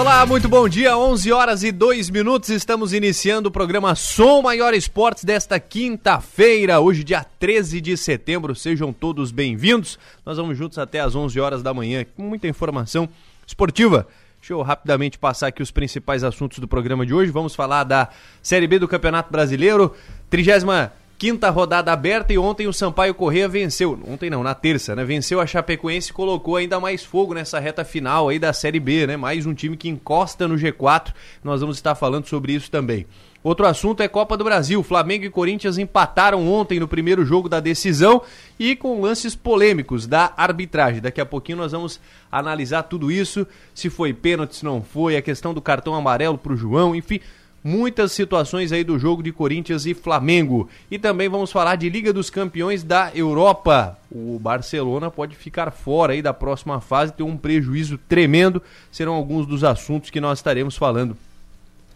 [0.00, 0.96] Olá, muito bom dia.
[0.96, 2.48] 11 horas e 2 minutos.
[2.48, 8.54] Estamos iniciando o programa Som Maior Esportes desta quinta-feira, hoje, dia 13 de setembro.
[8.54, 9.98] Sejam todos bem-vindos.
[10.24, 13.10] Nós vamos juntos até às 11 horas da manhã com muita informação
[13.46, 14.08] esportiva.
[14.40, 17.30] Deixa eu rapidamente passar aqui os principais assuntos do programa de hoje.
[17.30, 18.08] Vamos falar da
[18.42, 19.94] Série B do Campeonato Brasileiro,
[20.30, 24.00] 35 quinta rodada aberta e ontem o Sampaio Correia venceu.
[24.08, 25.04] Ontem não, na terça, né?
[25.04, 29.06] Venceu a Chapecoense e colocou ainda mais fogo nessa reta final aí da Série B,
[29.06, 29.18] né?
[29.18, 31.12] Mais um time que encosta no G4.
[31.44, 33.06] Nós vamos estar falando sobre isso também.
[33.44, 34.82] Outro assunto é Copa do Brasil.
[34.82, 38.22] Flamengo e Corinthians empataram ontem no primeiro jogo da decisão
[38.58, 41.02] e com lances polêmicos da arbitragem.
[41.02, 42.00] Daqui a pouquinho nós vamos
[42.32, 46.54] analisar tudo isso, se foi pênalti, se não foi, a questão do cartão amarelo para
[46.54, 47.20] o João, enfim,
[47.62, 50.68] muitas situações aí do jogo de Corinthians e Flamengo.
[50.90, 53.98] E também vamos falar de Liga dos Campeões da Europa.
[54.10, 58.62] O Barcelona pode ficar fora aí da próxima fase, ter um prejuízo tremendo.
[58.90, 61.16] Serão alguns dos assuntos que nós estaremos falando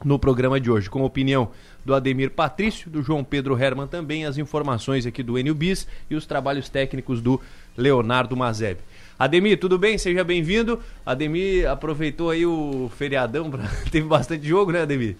[0.04, 1.50] no programa de hoje, com a opinião
[1.84, 6.14] do Ademir Patrício, do João Pedro Herman também, as informações aqui do Enio Bis e
[6.14, 7.40] os trabalhos técnicos do
[7.76, 8.80] Leonardo Mazeb.
[9.18, 9.96] Ademir, tudo bem?
[9.96, 10.80] Seja bem-vindo.
[11.06, 13.62] Ademir aproveitou aí o feriadão, pra...
[13.90, 15.16] teve bastante jogo, né, Ademir?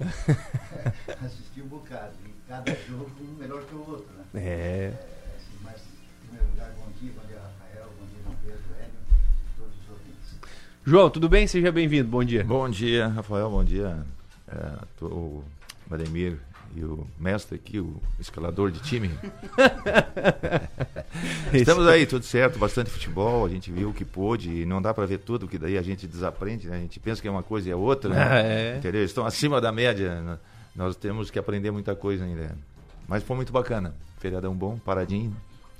[1.24, 2.12] assisti um bocado.
[2.26, 4.24] E cada jogo um melhor que o outro, né?
[4.34, 4.92] É.
[5.36, 8.92] assim, mas, em primeiro lugar, bom dia, bom dia, Rafael, bom dia, João Pedro, Hélio,
[9.56, 10.38] todos os ouvintes.
[10.84, 11.46] João, tudo bem?
[11.46, 12.08] Seja bem-vindo.
[12.08, 12.44] Bom dia.
[12.44, 13.50] Bom dia, Rafael.
[13.50, 14.04] Bom dia,
[14.48, 15.44] é, tô, o
[15.88, 16.38] Vladimir
[16.76, 19.10] e o mestre aqui, o escalador de time.
[21.52, 24.92] Estamos aí, tudo certo, bastante futebol, a gente viu o que pôde, e não dá
[24.92, 26.76] para ver tudo, que daí a gente desaprende, né?
[26.76, 28.22] A gente pensa que é uma coisa e é outra, né?
[28.22, 28.76] Ah, é.
[28.76, 29.02] Entendeu?
[29.02, 30.38] Estão acima da média, né?
[30.74, 32.54] nós temos que aprender muita coisa ainda.
[33.08, 35.34] Mas foi muito bacana, feriadão bom, paradinho,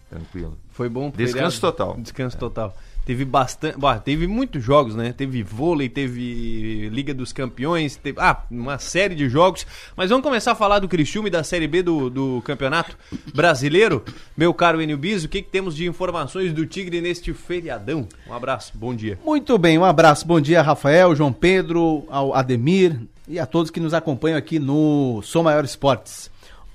[0.08, 0.56] tranquilo.
[0.70, 1.10] Foi bom.
[1.10, 1.60] Descanso feriado?
[1.60, 1.96] total.
[2.00, 2.74] Descanso total.
[3.06, 3.78] Teve bastante.
[3.78, 5.14] Bah, teve muitos jogos, né?
[5.16, 8.18] Teve vôlei, teve Liga dos Campeões, teve.
[8.20, 9.64] Ah, uma série de jogos.
[9.96, 12.98] Mas vamos começar a falar do Criciúma e da Série B do, do Campeonato
[13.32, 14.04] Brasileiro.
[14.36, 18.08] Meu caro Enio Bis, o que, que temos de informações do Tigre neste feriadão?
[18.28, 19.16] Um abraço, bom dia.
[19.24, 20.26] Muito bem, um abraço.
[20.26, 25.22] Bom dia, Rafael, João Pedro, ao Ademir e a todos que nos acompanham aqui no
[25.22, 26.28] Som Maior Esportes.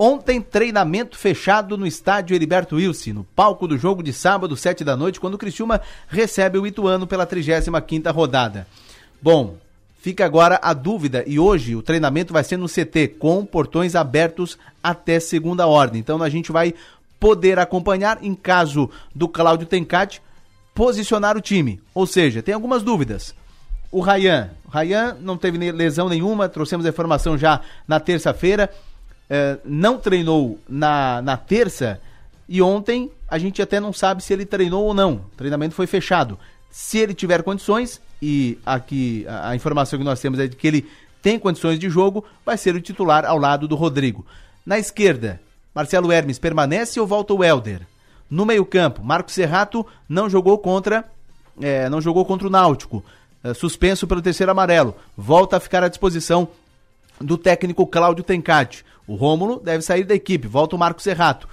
[0.03, 4.97] Ontem, treinamento fechado no estádio Heriberto Wilson, no palco do jogo de sábado, sete da
[4.97, 8.65] noite, quando o Criciúma recebe o Ituano pela 35ª rodada.
[9.21, 9.57] Bom,
[9.99, 14.57] fica agora a dúvida, e hoje o treinamento vai ser no CT, com portões abertos
[14.81, 15.99] até segunda ordem.
[15.99, 16.73] Então a gente vai
[17.19, 20.19] poder acompanhar, em caso do Cláudio Tencati,
[20.73, 21.79] posicionar o time.
[21.93, 23.35] Ou seja, tem algumas dúvidas.
[23.91, 28.71] O Rayan, o Rayan não teve lesão nenhuma, trouxemos a informação já na terça-feira,
[29.33, 32.01] eh, não treinou na, na terça
[32.49, 35.13] e ontem a gente até não sabe se ele treinou ou não.
[35.13, 36.37] O treinamento foi fechado.
[36.69, 40.67] Se ele tiver condições, e aqui a, a informação que nós temos é de que
[40.67, 40.89] ele
[41.21, 44.25] tem condições de jogo, vai ser o titular ao lado do Rodrigo.
[44.65, 45.39] Na esquerda,
[45.73, 47.87] Marcelo Hermes permanece ou volta o Helder?
[48.29, 51.05] No meio-campo, Marcos Serrato não jogou contra,
[51.61, 53.01] eh, não jogou contra o Náutico.
[53.43, 54.93] eh, suspenso pelo terceiro amarelo.
[55.15, 56.49] Volta a ficar à disposição
[57.19, 58.83] do técnico Cláudio Tencati.
[59.07, 61.47] O Rômulo deve sair da equipe, volta o Marcos Serrato.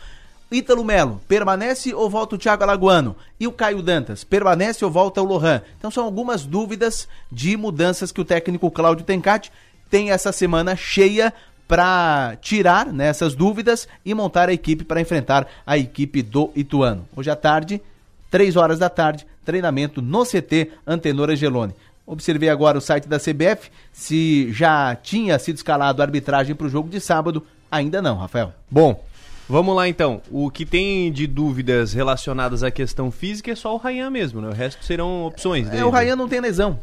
[0.50, 3.14] Ítalo Melo, permanece ou volta o Thiago Alagoano?
[3.38, 5.60] E o Caio Dantas, permanece ou volta o Lohan?
[5.78, 9.52] Então são algumas dúvidas de mudanças que o técnico Cláudio Tencati
[9.90, 11.32] tem essa semana cheia
[11.66, 17.06] para tirar né, essas dúvidas e montar a equipe para enfrentar a equipe do Ituano.
[17.14, 17.82] Hoje à tarde,
[18.30, 21.74] 3 horas da tarde, treinamento no CT Antenor Angeloni.
[22.08, 26.70] Observei agora o site da CBF, se já tinha sido escalado a arbitragem para o
[26.70, 28.52] jogo de sábado, ainda não, Rafael.
[28.70, 29.04] Bom,
[29.48, 30.22] vamos lá então.
[30.30, 34.48] O que tem de dúvidas relacionadas à questão física é só o Rayan mesmo, né?
[34.48, 35.82] O resto serão opções dele.
[35.82, 36.80] É, o Rayan não tem lesão.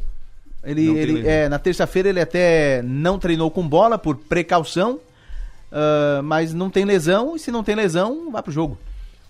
[0.64, 1.32] Ele, ele lesão.
[1.32, 5.00] é, na terça-feira ele até não treinou com bola por precaução,
[5.76, 8.78] ah, mas não tem lesão, e se não tem lesão, vai pro jogo.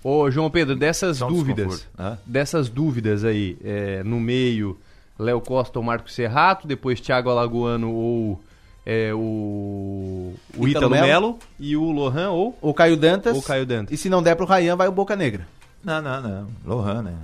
[0.04, 1.88] Ô, João Pedro, dessas Só dúvidas,
[2.24, 4.78] dessas dúvidas aí, é, no meio,
[5.18, 8.42] Léo Costa ou Marco Serrato, depois Thiago Alagoano ou
[8.86, 11.40] é, o, o Ítalo Melo.
[11.60, 13.38] E o Lohan ou O Caio Dantas.
[13.38, 13.94] o Caio Dantas.
[13.94, 15.48] E se não der pro Rayan, vai o Boca Negra.
[15.84, 16.48] Não, não, não.
[16.66, 17.16] Lohan, né?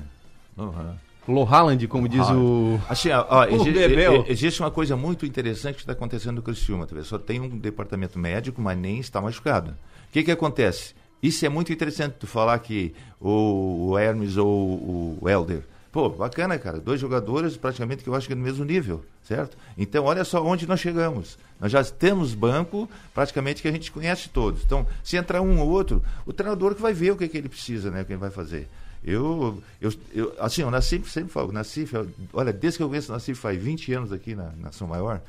[0.58, 0.96] Lohan.
[1.28, 2.80] Lohaland, como diz o...
[2.90, 4.26] Assim, ó, O exi- Bebel.
[4.28, 6.88] existe uma coisa muito interessante que está acontecendo no Criciúma.
[6.88, 6.96] Tá?
[7.04, 9.72] Só tem um departamento médico, mas nem está machucado.
[9.72, 10.96] O que, que acontece?
[11.22, 15.62] Isso é muito interessante tu falar que o Hermes ou o Helder.
[15.92, 16.80] Pô, bacana, cara.
[16.80, 19.58] Dois jogadores praticamente que eu acho que é no mesmo nível, certo?
[19.78, 21.38] Então, olha só onde nós chegamos.
[21.60, 24.64] Nós já temos banco praticamente que a gente conhece todos.
[24.64, 27.50] Então, se entrar um ou outro, o treinador que vai ver o que, que ele
[27.50, 28.02] precisa, né?
[28.02, 28.70] O que ele vai fazer.
[29.04, 31.88] Eu, eu, eu assim, eu nasci, sempre falo, nasci,
[32.32, 35.20] olha, desde que eu conheço o Nassif faz 20 anos aqui na Nação Maior,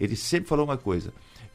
[0.00, 1.12] ele sempre falou uma coisa,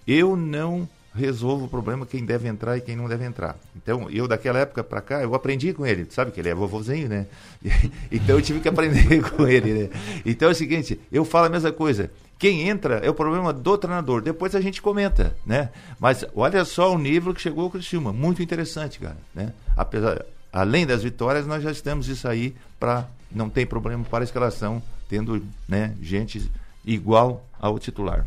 [0.07, 3.57] eu não resolvo o problema quem deve entrar e quem não deve entrar.
[3.75, 7.07] Então, eu daquela época para cá, eu aprendi com ele, sabe que ele é vovozinho,
[7.07, 7.25] né?
[8.11, 9.89] então eu tive que aprender com ele, né?
[10.25, 12.11] Então é o seguinte, eu falo a mesma coisa.
[12.37, 14.21] Quem entra é o problema do treinador.
[14.21, 15.69] Depois a gente comenta, né?
[15.99, 19.53] Mas olha só o nível que chegou o Criciúma, muito interessante, cara, né?
[19.75, 20.25] Apesar
[20.55, 24.81] além das vitórias, nós já estamos isso aí para não ter problema para a escalação,
[25.09, 26.49] tendo, né, gente
[26.85, 28.25] igual ao titular.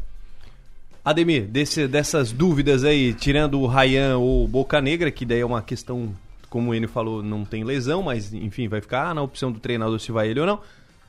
[1.09, 5.63] Ademir, desse, dessas dúvidas aí, tirando o Rayan ou Boca Negra, que daí é uma
[5.63, 6.15] questão,
[6.51, 10.13] como ele falou, não tem lesão, mas enfim, vai ficar na opção do treinador se
[10.13, 10.61] vai ele ou não.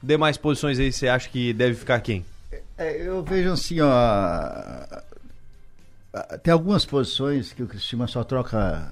[0.02, 2.24] Demais posições aí, você acha que deve ficar quem?
[2.78, 3.90] É, eu vejo assim, ó.
[6.44, 8.90] Tem algumas posições que o Cristina só troca,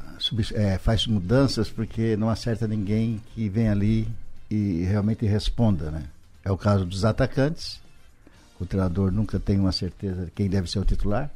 [0.56, 4.10] é, faz mudanças porque não acerta ninguém que vem ali
[4.52, 6.04] e realmente responda, né?
[6.44, 7.80] É o caso dos atacantes,
[8.60, 11.30] o treinador nunca tem uma certeza de quem deve ser o titular.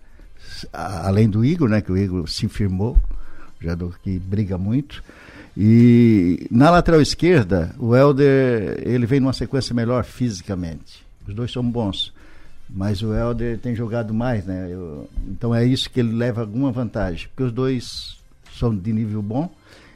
[0.73, 2.97] Além do Igor, né, que o Igor se firmou,
[3.59, 5.03] jogador que briga muito.
[5.55, 11.05] E na lateral esquerda, o Helder, ele vem numa sequência melhor fisicamente.
[11.27, 12.13] Os dois são bons.
[12.69, 14.69] Mas o Helder tem jogado mais, né?
[14.71, 17.27] Eu, então é isso que ele leva alguma vantagem.
[17.27, 18.17] Porque os dois
[18.57, 19.53] são de nível bom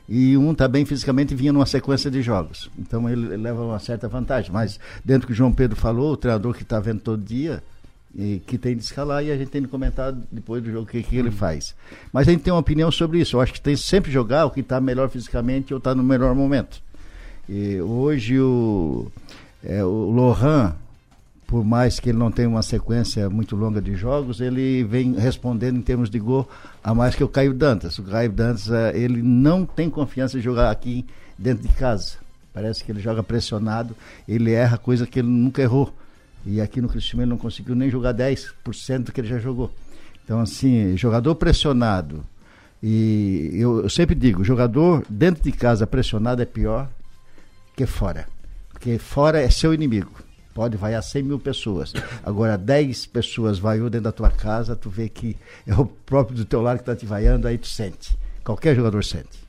[0.07, 2.69] e um está bem fisicamente e vinha numa sequência de jogos.
[2.77, 4.51] Então ele leva uma certa vantagem.
[4.51, 7.63] Mas dentro do que o João Pedro falou, o treinador que está vendo todo dia,
[8.17, 10.87] e que tem de escalar e a gente tem de comentar depois do jogo o
[10.87, 11.75] que, que ele faz.
[12.13, 13.35] Mas a gente tem uma opinião sobre isso.
[13.35, 16.33] Eu acho que tem sempre jogar o que está melhor fisicamente ou está no melhor
[16.33, 16.81] momento.
[17.47, 19.11] E hoje o,
[19.63, 20.75] é, o Lohan
[21.47, 25.77] por mais que ele não tenha uma sequência muito longa de jogos, ele vem respondendo
[25.77, 26.49] em termos de gol
[26.83, 27.99] a mais que o Caio Dantas.
[27.99, 31.05] O Caio Dantas, eh, ele não tem confiança de jogar aqui
[31.37, 32.17] dentro de casa.
[32.53, 33.95] Parece que ele joga pressionado,
[34.27, 35.93] ele erra coisa que ele nunca errou.
[36.45, 39.71] E aqui no Cristiano ele não conseguiu nem jogar 10% do que ele já jogou.
[40.23, 42.23] Então, assim, jogador pressionado.
[42.81, 46.89] E eu sempre digo, jogador dentro de casa pressionado é pior
[47.75, 48.27] que fora.
[48.71, 50.24] Porque fora é seu inimigo
[50.55, 51.93] pode vaiar 100 mil pessoas.
[52.23, 55.35] Agora, 10 pessoas vaiou dentro da tua casa, tu vê que
[55.67, 58.17] é o próprio do teu lado que está te vaiando, aí tu sente.
[58.41, 59.45] Qualquer jogador sente.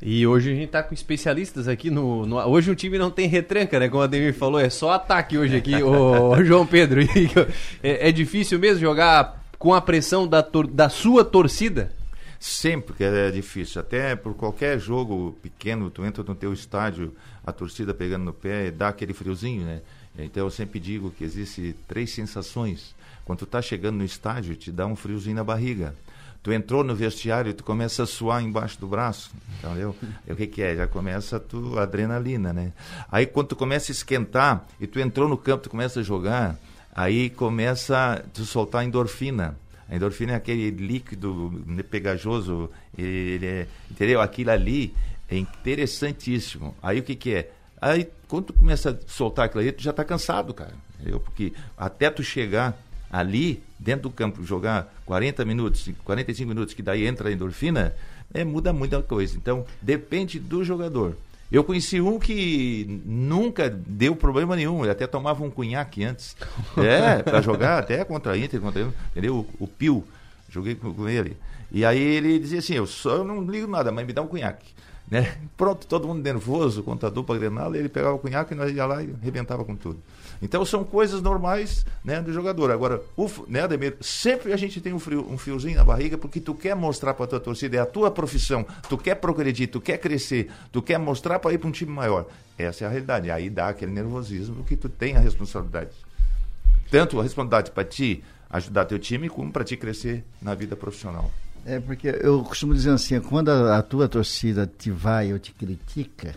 [0.00, 3.28] E hoje a gente tá com especialistas aqui no, no, Hoje o time não tem
[3.28, 3.88] retranca, né?
[3.88, 7.02] Como a Ademir falou, é só ataque hoje aqui, o João Pedro.
[7.82, 11.92] é, é, difícil mesmo jogar com a pressão da, tor da sua torcida?
[12.40, 13.80] Sempre que é difícil.
[13.80, 17.14] Até por qualquer jogo pequeno, tu entra no teu estádio,
[17.46, 19.80] a torcida pegando no pé, dá aquele friozinho, né?
[20.18, 22.94] Então eu sempre digo que existe três sensações.
[23.24, 25.94] Quando tu tá chegando no estádio, te dá um friozinho na barriga.
[26.42, 29.96] Tu entrou no vestiário, tu começa a suar embaixo do braço, entendeu?
[30.28, 30.76] O que que é?
[30.76, 32.72] Já começa a tu adrenalina, né?
[33.10, 36.58] Aí quando tu começa a esquentar e tu entrou no campo, tu começa a jogar,
[36.94, 39.56] aí começa a tu soltar endorfina.
[39.88, 44.20] A endorfina é aquele líquido pegajoso, ele é, entendeu?
[44.20, 44.94] Aquilo ali
[45.30, 46.76] é interessantíssimo.
[46.82, 47.50] Aí o que que é?
[47.84, 50.72] Aí, quando tu começa a soltar aquilo aí, tu já está cansado, cara.
[50.98, 51.20] Entendeu?
[51.20, 52.74] Porque até tu chegar
[53.10, 57.94] ali, dentro do campo, jogar 40 minutos, 45 minutos, que daí entra a endorfina,
[58.32, 59.36] é, muda muita coisa.
[59.36, 61.14] Então, depende do jogador.
[61.52, 66.34] Eu conheci um que nunca deu problema nenhum, ele até tomava um cunhaque antes.
[66.78, 69.46] É, para jogar até contra a Inter, contra, entendeu?
[69.60, 70.02] O, o Pio,
[70.48, 71.36] joguei com, com, ele.
[71.70, 74.26] E aí ele dizia assim, eu só eu não ligo nada, mas me dá um
[74.26, 74.72] cunhaque.
[75.10, 75.36] Né?
[75.56, 78.86] Pronto, todo mundo nervoso contra a dupla Grenal, ele pegava o cunhaque e nós ia
[78.86, 80.00] lá e arrebentava com tudo.
[80.40, 82.70] Então são coisas normais né, do jogador.
[82.70, 86.40] Agora, o, né, Ademir, sempre a gente tem um, frio, um fiozinho na barriga porque
[86.40, 89.98] tu quer mostrar para tua torcida, é a tua profissão, tu quer progredir, tu quer
[89.98, 92.26] crescer, tu quer mostrar para ir para um time maior.
[92.58, 93.30] Essa é a realidade.
[93.30, 95.90] Aí dá aquele nervosismo que tu tem a responsabilidade.
[96.90, 101.30] Tanto a responsabilidade para ti ajudar teu time, como para ti crescer na vida profissional.
[101.66, 105.52] É porque eu costumo dizer assim, quando a, a tua torcida te vai ou te
[105.52, 106.34] critica,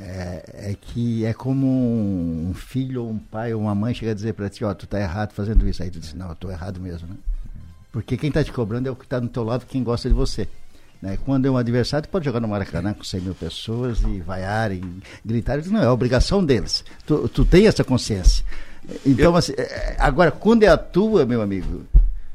[0.00, 4.14] é, é, que é como um filho ou um pai ou uma mãe chega a
[4.14, 5.82] dizer para ti, ó, oh, tu tá errado fazendo isso.
[5.82, 7.16] Aí tu diz, não, eu tô errado mesmo, né?
[7.90, 10.14] Porque quem tá te cobrando é o que tá do teu lado, quem gosta de
[10.14, 10.46] você.
[11.02, 11.18] Né?
[11.24, 14.70] Quando é um adversário, tu pode jogar no Maracanã com 100 mil pessoas e vaiar
[14.70, 14.82] e
[15.24, 15.64] gritar.
[15.66, 16.84] Não, é obrigação deles.
[17.04, 18.44] Tu, tu tem essa consciência.
[19.04, 19.36] Então, eu...
[19.36, 21.84] assim, é, agora, quando é a tua, meu amigo,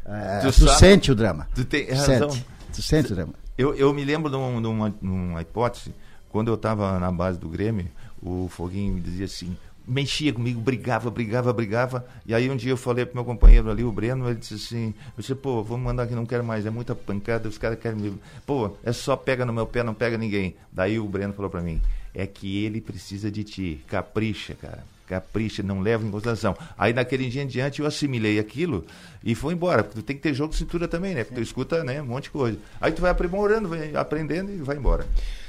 [0.06, 1.48] é, tu, tu sente o drama.
[1.56, 2.30] Tu tem razão.
[2.32, 2.46] Sente.
[2.74, 3.34] Tu sente o drama.
[3.58, 5.94] Eu, eu me lembro de uma, de uma, de uma hipótese,
[6.30, 7.88] quando eu estava na base do Grêmio,
[8.22, 9.56] o Foguinho me dizia assim,
[9.88, 12.06] mexia comigo, brigava, brigava, brigava.
[12.26, 14.94] E aí um dia eu falei pro meu companheiro ali, o Breno, ele disse assim,
[15.16, 18.00] eu disse, pô, vamos mandar que não quero mais, é muita pancada, os caras querem
[18.00, 18.20] me.
[18.46, 20.56] Pô, é só pega no meu pé, não pega ninguém.
[20.72, 21.82] Daí o Breno falou para mim,
[22.14, 23.84] é que ele precisa de ti.
[23.88, 24.84] Capricha, cara.
[25.08, 26.56] Capricha, não leva em consideração.
[26.78, 28.86] Aí naquele dia em diante eu assimilei aquilo
[29.24, 29.84] e foi embora.
[29.84, 31.24] Porque tu tem que ter jogo de cintura também, né?
[31.24, 32.58] Porque tu escuta né, um monte de coisa.
[32.80, 35.06] Aí tu vai aprimorando, vai aprendendo e vai embora.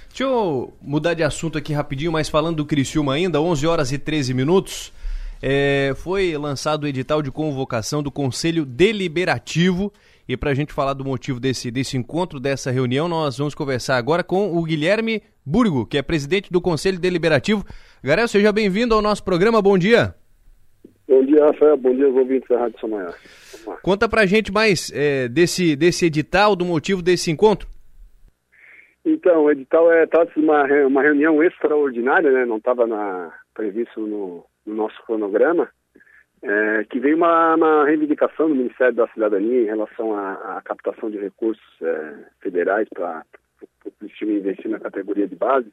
[0.08, 3.98] Deixa eu mudar de assunto aqui rapidinho, mas falando do Criciúma ainda, 11 horas e
[3.98, 4.92] 13 minutos.
[5.42, 9.92] É, foi lançado o edital de convocação do Conselho Deliberativo.
[10.28, 13.96] E para a gente falar do motivo desse, desse encontro, dessa reunião, nós vamos conversar
[13.96, 17.62] agora com o Guilherme Burgo, que é presidente do Conselho Deliberativo.
[18.02, 19.60] Garel, seja bem-vindo ao nosso programa.
[19.60, 20.14] Bom dia.
[21.06, 21.76] Bom dia, Rafael.
[21.76, 26.64] Bom dia ouvintes da Rádio São Conta pra gente mais é, desse, desse edital, do
[26.64, 27.68] motivo desse encontro.
[29.04, 32.46] Então, o edital é trata de uma, uma reunião extraordinária, né?
[32.46, 32.86] Não estava
[33.52, 35.68] previsto no, no nosso cronograma,
[36.44, 41.10] é, que veio uma, uma, reivindicação do Ministério da Cidadania em relação à, à captação
[41.10, 43.24] de recursos é, federais para
[44.02, 45.72] o time investir na categoria de base.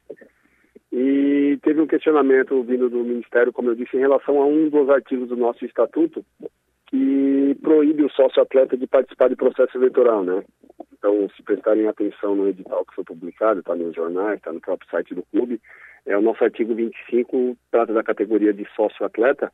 [0.93, 4.89] E teve um questionamento vindo do Ministério, como eu disse, em relação a um dos
[4.89, 6.25] artigos do nosso estatuto,
[6.87, 10.41] que proíbe o sócio-atleta de participar de processo eleitoral, né?
[10.93, 14.89] Então, se prestarem atenção no edital que foi publicado, está nos jornais, está no próprio
[14.89, 15.59] site do clube,
[16.05, 19.51] é o nosso artigo 25 trata da categoria de sócio-atleta,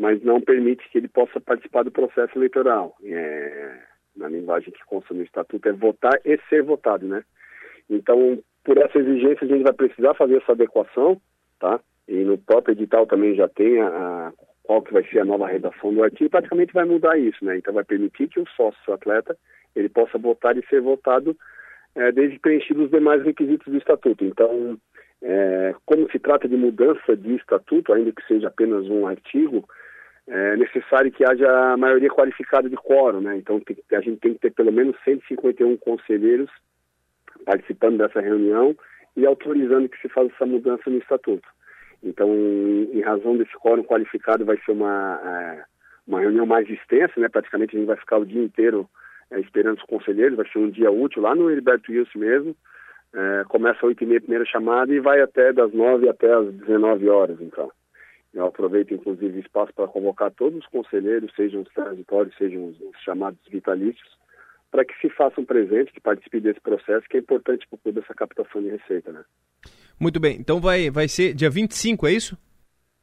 [0.00, 2.96] mas não permite que ele possa participar do processo eleitoral.
[3.04, 3.78] É,
[4.16, 7.22] na linguagem que consta no estatuto é votar e ser votado, né?
[7.88, 11.20] Então, por essa exigência, a gente vai precisar fazer essa adequação,
[11.58, 11.78] tá?
[12.08, 15.46] E no próprio edital também já tem a, a qual que vai ser a nova
[15.46, 17.58] redação do artigo, praticamente vai mudar isso, né?
[17.58, 19.36] Então vai permitir que o sócio atleta
[19.76, 21.36] ele possa votar e ser votado
[21.94, 24.24] é, desde preenchidos os demais requisitos do estatuto.
[24.24, 24.78] Então
[25.22, 29.68] é, como se trata de mudança de estatuto, ainda que seja apenas um artigo,
[30.32, 33.36] é necessário que haja maioria qualificada de quórum, né?
[33.36, 36.48] Então tem, a gente tem que ter pelo menos 151 conselheiros
[37.44, 38.76] participando dessa reunião
[39.16, 41.48] e autorizando que se faça essa mudança no estatuto.
[42.02, 45.64] Então, em razão desse quórum qualificado, vai ser uma, é,
[46.06, 47.28] uma reunião mais extensa, né?
[47.28, 48.88] Praticamente a gente vai ficar o dia inteiro
[49.32, 52.56] é, esperando os conselheiros, vai ser um dia útil lá no Heriberto Wilson mesmo,
[53.12, 56.32] é, começa às 8 e meia a primeira chamada e vai até das 9 até
[56.32, 57.70] as 19 horas, então.
[58.32, 62.80] Eu aproveito, inclusive, o espaço para convocar todos os conselheiros, sejam os transitórios, sejam os,
[62.80, 64.08] os chamados vitalícios,
[64.70, 68.14] para que se façam presentes, que participem desse processo, que é importante para toda essa
[68.14, 69.24] captação de receita, né?
[69.98, 72.38] Muito bem, então vai, vai ser dia 25, é isso?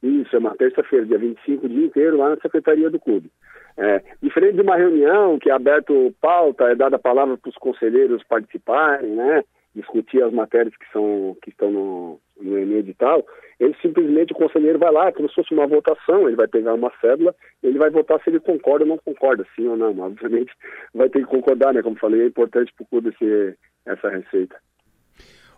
[0.02, 3.30] Isso, é uma terça-feira, dia 25, o dia inteiro, lá na Secretaria do Clube.
[3.76, 7.56] É, diferente de uma reunião que é aberto pauta, é dada a palavra para os
[7.56, 9.44] conselheiros participarem, né?
[9.78, 13.24] Discutir as matérias que, são, que estão no, no edital,
[13.58, 16.92] ele simplesmente, o conselheiro vai lá, como se fosse uma votação, ele vai pegar uma
[17.00, 19.98] cédula, ele vai votar se ele concorda ou não concorda, sim ou não.
[19.98, 20.52] Obviamente
[20.94, 21.82] vai ter que concordar, né?
[21.82, 24.56] Como falei, é importante para o clube esse, essa receita.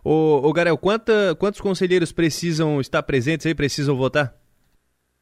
[0.03, 4.35] Ô, ô Garel, quanta, quantos conselheiros precisam estar presentes aí, precisam votar?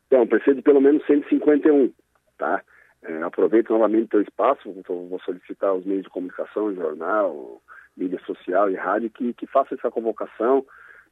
[0.06, 1.92] Então, precisa de pelo menos 151,
[2.38, 2.62] tá?
[3.02, 7.60] É, aproveito novamente o teu espaço, vou solicitar os meios de comunicação, jornal,
[7.98, 10.64] mídia social e rádio, que, que faça essa convocação.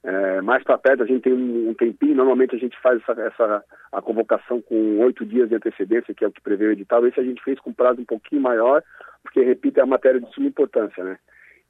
[0.02, 3.64] É, mais para perto a gente tem um, tempinho, normalmente a gente faz essa, essa
[3.90, 7.04] a convocação com oito dias de antecedência, que é o que prevê o edital.
[7.06, 8.82] Esse a gente fez com prazo um pouquinho maior,
[9.22, 11.18] porque, repito, é a matéria de suma importância, né?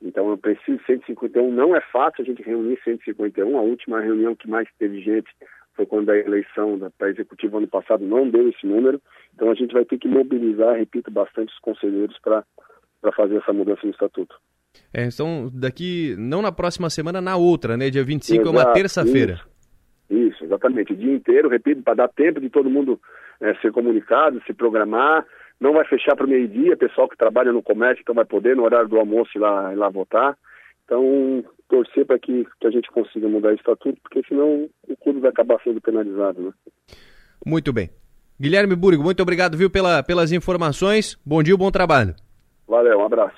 [0.02, 3.56] Então, eu preciso 151, não é fácil a gente reunir 151.
[3.56, 5.30] A última reunião que mais teve gente
[5.74, 9.00] foi quando a eleição para executivo ano passado não deu esse número.
[9.34, 12.44] Então, a gente vai ter que mobilizar, repito, bastante os conselheiros para
[13.14, 14.36] fazer essa mudança no estatuto.
[14.92, 17.90] É, então, daqui, não na próxima semana, na outra, né?
[17.90, 19.40] Dia 25 Exato, é uma terça-feira.
[20.10, 20.92] Isso, isso, exatamente.
[20.92, 23.00] O dia inteiro, repito, para dar tempo de todo mundo
[23.40, 25.24] é, ser comunicado, se programar.
[25.60, 28.64] Não vai fechar para o meio-dia, pessoal que trabalha no comércio então vai poder, no
[28.64, 30.36] horário do almoço, ir lá, ir lá votar.
[30.84, 35.20] Então, torcer para que, que a gente consiga mudar o estatuto, porque senão o clube
[35.20, 36.52] vai acabar sendo penalizado, né?
[37.44, 37.90] Muito bem.
[38.38, 41.18] Guilherme Burgo, muito obrigado, viu, pela, pelas informações.
[41.24, 42.14] Bom dia, bom trabalho.
[42.68, 43.36] Valeu, um abraço.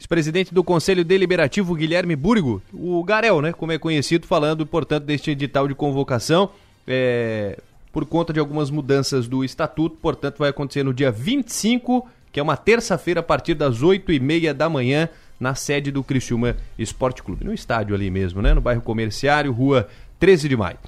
[0.00, 5.30] Ex-presidente do Conselho Deliberativo, Guilherme Burgo, o Garel, né, como é conhecido, falando, portanto, deste
[5.30, 6.48] edital de convocação,
[6.88, 7.60] é,
[7.92, 12.42] por conta de algumas mudanças do estatuto, portanto, vai acontecer no dia 25, que é
[12.42, 15.06] uma terça-feira, a partir das 8 e meia da manhã,
[15.38, 19.86] na sede do Criciúma Esporte Clube, no estádio ali mesmo, né, no bairro Comerciário, rua
[20.18, 20.78] 13 de maio.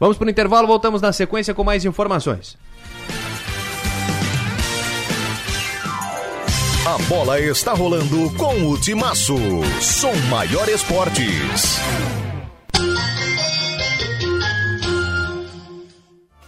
[0.00, 2.58] Vamos para o intervalo, voltamos na sequência com mais informações.
[6.86, 9.34] A bola está rolando com o Timaço.
[9.80, 11.80] Som Maior Esportes.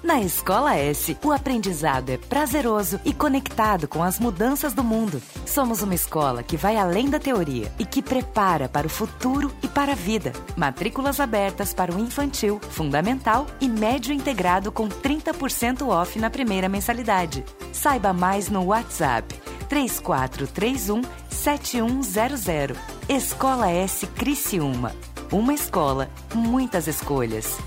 [0.00, 5.20] Na Escola S, o aprendizado é prazeroso e conectado com as mudanças do mundo.
[5.48, 9.66] Somos uma escola que vai além da teoria e que prepara para o futuro e
[9.66, 10.30] para a vida.
[10.54, 17.42] Matrículas abertas para o infantil, fundamental e médio integrado com 30% off na primeira mensalidade.
[17.72, 19.34] Saiba mais no WhatsApp
[19.70, 22.76] 3431 7100.
[23.08, 24.94] Escola S Criciúma.
[25.32, 27.58] Uma escola, muitas escolhas.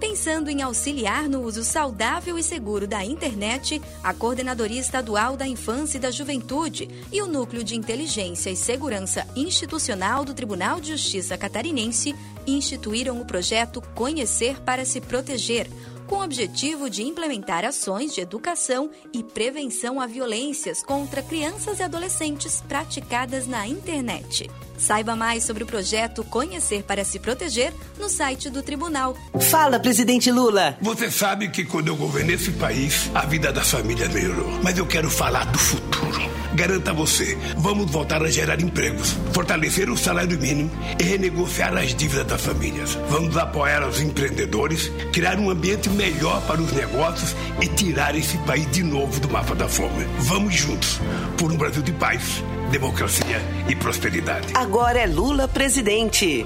[0.00, 5.98] Pensando em auxiliar no uso saudável e seguro da internet, a Coordenadoria Estadual da Infância
[5.98, 11.36] e da Juventude e o Núcleo de Inteligência e Segurança Institucional do Tribunal de Justiça
[11.36, 12.14] Catarinense
[12.46, 15.68] instituíram o projeto Conhecer para se Proteger
[16.06, 21.82] com o objetivo de implementar ações de educação e prevenção a violências contra crianças e
[21.82, 24.48] adolescentes praticadas na internet.
[24.78, 29.16] Saiba mais sobre o projeto Conhecer para se Proteger no site do Tribunal.
[29.50, 30.78] Fala, presidente Lula!
[30.80, 34.60] Você sabe que quando eu governei esse país, a vida das famílias melhorou.
[34.62, 36.38] Mas eu quero falar do futuro.
[36.54, 42.26] Garanta você, vamos voltar a gerar empregos, fortalecer o salário mínimo e renegociar as dívidas
[42.26, 42.98] das famílias.
[43.08, 48.68] Vamos apoiar os empreendedores, criar um ambiente melhor para os negócios e tirar esse país
[48.72, 50.04] de novo do mapa da fome.
[50.20, 50.98] Vamos juntos
[51.36, 52.42] por um Brasil de paz,
[52.72, 54.48] democracia e prosperidade.
[54.68, 56.44] Agora é Lula presidente.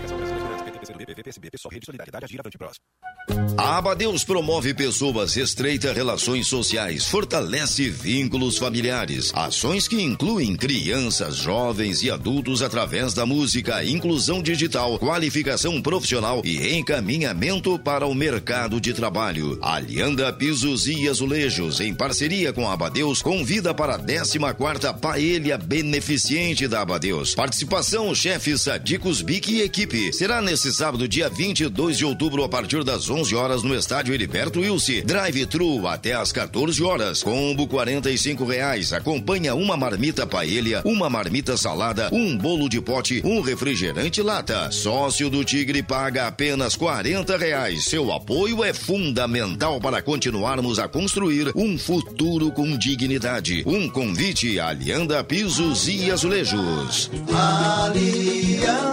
[3.56, 9.30] A Abadeus promove pessoas, estreita relações sociais, fortalece vínculos familiares.
[9.34, 16.76] Ações que incluem crianças, jovens e adultos através da música, inclusão digital, qualificação profissional e
[16.76, 19.58] encaminhamento para o mercado de trabalho.
[19.62, 25.56] Alianda Pisos e Azulejos, em parceria com a Abadeus, convida para a 14 quarta Paelha
[25.56, 27.36] Beneficiente da Abadeus.
[27.36, 30.12] Participação, chefe Sadicos Bic e equipe.
[30.12, 35.02] Será sábado, dia 22 de outubro, a partir das 11 horas, no estádio Heriberto Wilson.
[35.04, 37.22] Drive-thru até às 14 horas.
[37.22, 38.92] Combo 45 reais.
[38.92, 44.70] Acompanha uma marmita paelha, uma marmita salada, um bolo de pote, um refrigerante lata.
[44.70, 47.84] Sócio do Tigre paga apenas 40 reais.
[47.84, 53.62] Seu apoio é fundamental para continuarmos a construir um futuro com dignidade.
[53.66, 57.10] Um convite a Alianda Pisos e Azulejos.
[57.32, 58.92] Alianda.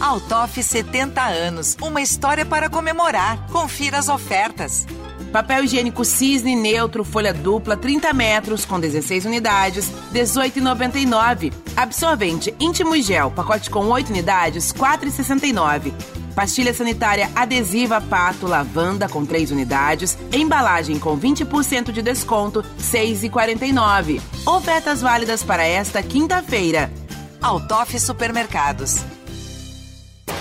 [0.00, 3.46] Altoff 70 anos, uma história para comemorar.
[3.50, 4.86] Confira as ofertas.
[5.32, 11.52] Papel higiênico cisne neutro, folha dupla, 30 metros, com 16 unidades, 18,99.
[11.76, 15.92] Absorvente íntimo e gel, pacote com 8 unidades, 4,69.
[16.34, 24.20] Pastilha sanitária adesiva pato lavanda com 3 unidades, embalagem com 20% de desconto, 6,49.
[24.46, 26.92] Ofertas válidas para esta quinta-feira.
[27.40, 29.15] Altoff Supermercados.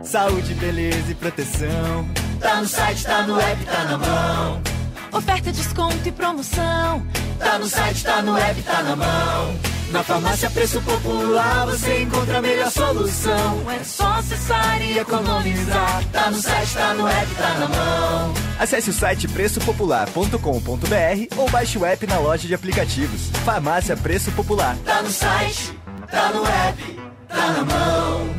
[0.02, 2.08] Saúde, beleza e proteção.
[2.40, 4.62] Tá no site, tá no app, tá na mão.
[5.12, 7.06] Oferta, desconto e promoção.
[7.38, 9.54] Tá no site, tá no app, tá na mão.
[9.92, 13.70] Na farmácia Preço Popular você encontra a melhor solução.
[13.70, 16.02] É só acessar e economizar.
[16.10, 18.34] Tá no site, tá no app, tá na mão.
[18.58, 23.28] Acesse o site preçopopular.com.br ou baixe o app na loja de aplicativos.
[23.44, 24.78] Farmácia Preço Popular.
[24.82, 25.78] Tá no site,
[26.10, 28.30] tá no app, tá na mão.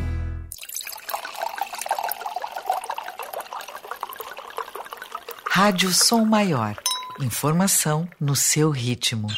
[5.48, 6.74] Rádio Som Maior.
[7.20, 9.28] Informação no seu ritmo.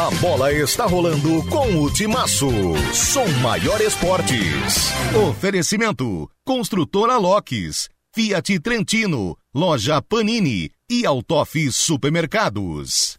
[0.00, 2.48] A bola está rolando com o Timaço.
[2.94, 4.90] Som Maior Esportes.
[5.28, 13.18] Oferecimento: Construtora Locks, Fiat Trentino, Loja Panini e Autof Supermercados.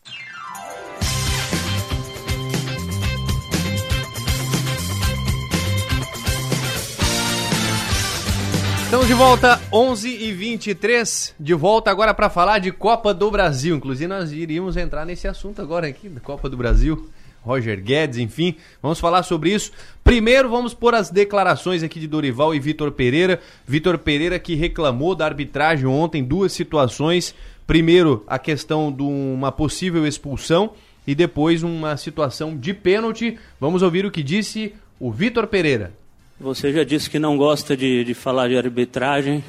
[8.92, 13.74] Estamos de volta, 11 e 23 de volta agora para falar de Copa do Brasil.
[13.74, 17.10] Inclusive, nós iríamos entrar nesse assunto agora aqui, da Copa do Brasil.
[17.42, 19.72] Roger Guedes, enfim, vamos falar sobre isso.
[20.04, 23.40] Primeiro, vamos pôr as declarações aqui de Dorival e Vitor Pereira.
[23.66, 27.34] Vitor Pereira que reclamou da arbitragem ontem, duas situações.
[27.66, 30.74] Primeiro, a questão de uma possível expulsão
[31.08, 33.40] e depois uma situação de pênalti.
[33.58, 36.01] Vamos ouvir o que disse o Vitor Pereira.
[36.42, 39.44] Você já disse que não gosta de, de falar de arbitragem.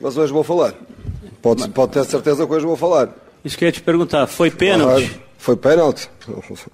[0.00, 0.74] Mas hoje vou falar.
[1.42, 3.10] Pode, pode ter certeza que hoje vou falar.
[3.44, 5.12] Isso que eu ia te perguntar, foi pênalti?
[5.14, 6.08] Ah, foi pênalti?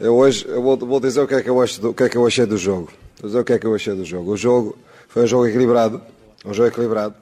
[0.00, 2.04] Eu hoje eu vou, vou, dizer o que, é que eu acho do, o que
[2.04, 2.90] é que eu achei do jogo.
[3.20, 4.32] Vou dizer o que é que eu achei do jogo.
[4.32, 6.00] O jogo foi um jogo equilibrado.
[6.42, 7.14] Um jogo equilibrado.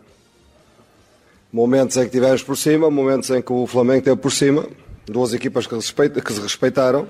[1.52, 4.64] Momentos em que tivemos por cima, momentos em que o Flamengo teve por cima.
[5.04, 7.08] Duas equipas que, respeita, que se respeitaram.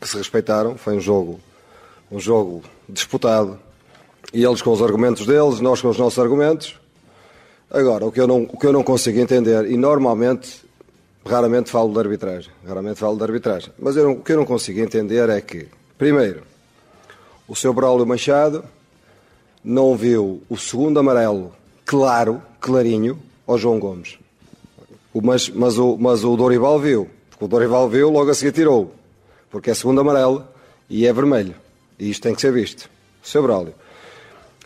[0.00, 0.78] Que se respeitaram.
[0.78, 1.40] Foi um jogo,
[2.12, 3.58] um jogo disputado
[4.32, 6.78] e eles com os argumentos deles, nós com os nossos argumentos.
[7.70, 10.62] Agora, o que eu não, o que eu não consigo entender, e normalmente,
[11.24, 14.80] raramente falo de arbitragem, raramente falo de arbitragem, mas eu o que eu não consigo
[14.80, 16.42] entender é que, primeiro,
[17.46, 18.64] o seu Braulio Machado
[19.62, 21.52] não viu o segundo amarelo
[21.84, 24.18] claro, clarinho, ao João Gomes.
[25.12, 28.52] O, mas, mas, o, mas o Dorival viu, porque o Dorival viu, logo a seguir
[28.52, 28.94] tirou,
[29.50, 30.46] porque é segundo amarelo
[30.88, 31.54] e é vermelho.
[31.98, 32.90] E isto tem que ser visto.
[33.22, 33.74] O seu Braulio.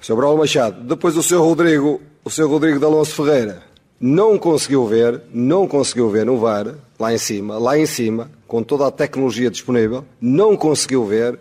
[0.02, 0.16] Sr.
[0.16, 0.82] Braulio Machado.
[0.82, 1.38] Depois o Sr.
[1.38, 2.46] Rodrigo, o Sr.
[2.46, 3.62] Rodrigo de Alonso Ferreira
[4.00, 8.60] não conseguiu ver, não conseguiu ver no VAR, lá em cima, lá em cima, com
[8.60, 11.38] toda a tecnologia disponível, não conseguiu ver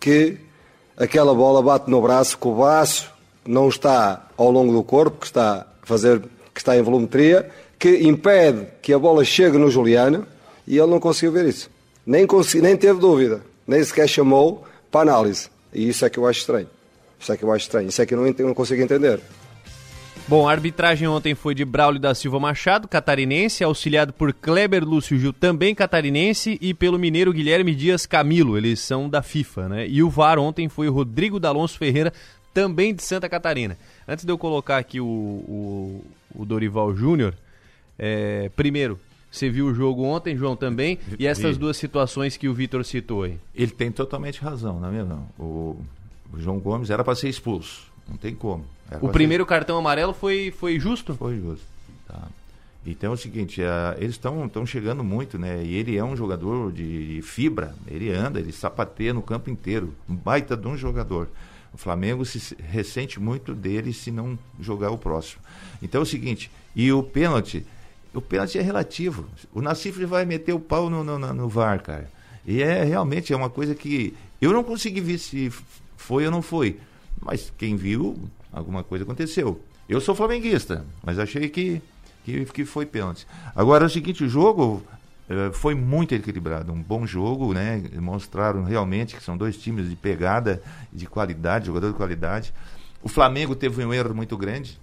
[0.00, 0.36] que
[0.96, 3.08] aquela bola bate no braço, que o braço
[3.46, 6.20] não está ao longo do corpo, que está fazer,
[6.52, 10.26] que está em volumetria, que impede que a bola chegue no Juliano
[10.66, 11.70] e ele não conseguiu ver isso.
[12.04, 15.48] Nem, consegui, nem teve dúvida, nem sequer chamou para análise.
[15.72, 16.68] E isso é que eu acho estranho.
[17.22, 17.88] Isso é que eu acho estranho.
[17.88, 19.20] Isso é que eu não, não consigo entender.
[20.26, 25.18] Bom, a arbitragem ontem foi de Braulio da Silva Machado, catarinense, auxiliado por Kleber Lúcio
[25.18, 29.88] Gil, também catarinense, e pelo mineiro Guilherme Dias Camilo, eles são da FIFA, né?
[29.88, 32.12] E o VAR ontem foi o Rodrigo D'Alonso Ferreira,
[32.54, 33.76] também de Santa Catarina.
[34.06, 36.04] Antes de eu colocar aqui o, o,
[36.34, 37.34] o Dorival Júnior,
[37.98, 38.98] é, primeiro,
[39.30, 43.24] você viu o jogo ontem, João, também, e essas duas situações que o Vitor citou
[43.24, 43.38] aí.
[43.54, 45.28] Ele tem totalmente razão, não é mesmo?
[45.38, 45.76] O
[46.32, 47.90] o João Gomes era para ser expulso.
[48.08, 48.64] Não tem como.
[49.00, 49.48] o primeiro ser...
[49.48, 51.14] cartão amarelo foi, foi justo?
[51.14, 51.64] Foi justo.
[52.06, 52.28] Tá.
[52.84, 55.62] Então é o seguinte, uh, eles estão chegando muito, né?
[55.62, 59.94] E ele é um jogador de, de, fibra, ele anda, ele sapateia no campo inteiro.
[60.08, 61.28] Um baita de um jogador.
[61.72, 65.40] O Flamengo se ressente muito dele se não jogar o próximo.
[65.80, 67.64] Então é o seguinte, e o pênalti,
[68.12, 69.26] o pênalti é relativo.
[69.54, 72.10] O Nassif vai meter o pau no, no, no VAR, cara.
[72.44, 75.52] E é realmente é uma coisa que eu não consegui ver se
[75.96, 76.78] foi ou não foi?
[77.20, 78.16] Mas quem viu,
[78.52, 79.60] alguma coisa aconteceu.
[79.88, 81.82] Eu sou flamenguista, mas achei que,
[82.24, 83.26] que, que foi pênalti.
[83.54, 84.82] Agora, é o seguinte, o jogo
[85.28, 87.82] eh, foi muito equilibrado, um bom jogo, né?
[87.94, 92.52] Mostraram realmente que são dois times de pegada, de qualidade, jogador de qualidade.
[93.02, 94.78] O Flamengo teve um erro muito grande.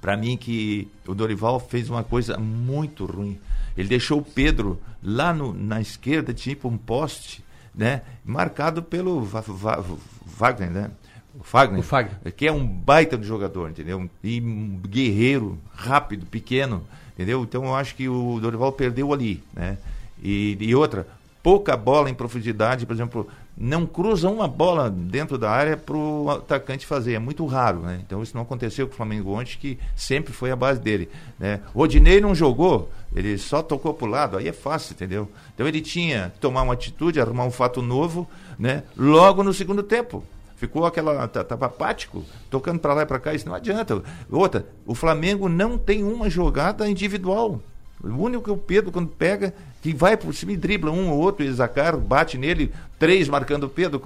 [0.00, 3.38] Para mim que o Dorival fez uma coisa muito ruim.
[3.76, 8.02] Ele deixou o Pedro lá no, na esquerda, tipo um poste, né?
[8.24, 10.90] Marcado pelo Wagner, né?
[11.38, 14.10] O Fagner, o Fagner, que é um baita de jogador, entendeu?
[14.22, 17.42] E um guerreiro, rápido, pequeno, entendeu?
[17.44, 19.78] Então eu acho que o Dorival perdeu ali, né?
[20.20, 21.06] E, e outra,
[21.42, 26.30] pouca bola em profundidade, por exemplo, não cruza uma bola dentro da área para o
[26.30, 27.14] atacante fazer.
[27.14, 28.00] É muito raro, né?
[28.06, 31.08] Então isso não aconteceu com o Flamengo ontem, que sempre foi a base dele.
[31.38, 31.60] Né?
[31.74, 35.28] O Odinei não jogou, ele só tocou para o lado, aí é fácil, entendeu?
[35.54, 38.84] Então ele tinha que tomar uma atitude, arrumar um fato novo, né?
[38.96, 40.24] Logo no segundo tempo.
[40.56, 41.24] Ficou aquela.
[41.24, 44.02] Estava apático, tocando para lá e para cá, isso não adianta.
[44.30, 47.62] Outra, o Flamengo não tem uma jogada individual.
[48.04, 51.18] O único que o Pedro, quando pega, que vai por cima e dribla um ou
[51.18, 54.00] outro, e Zacar bate nele, três marcando o Pedro.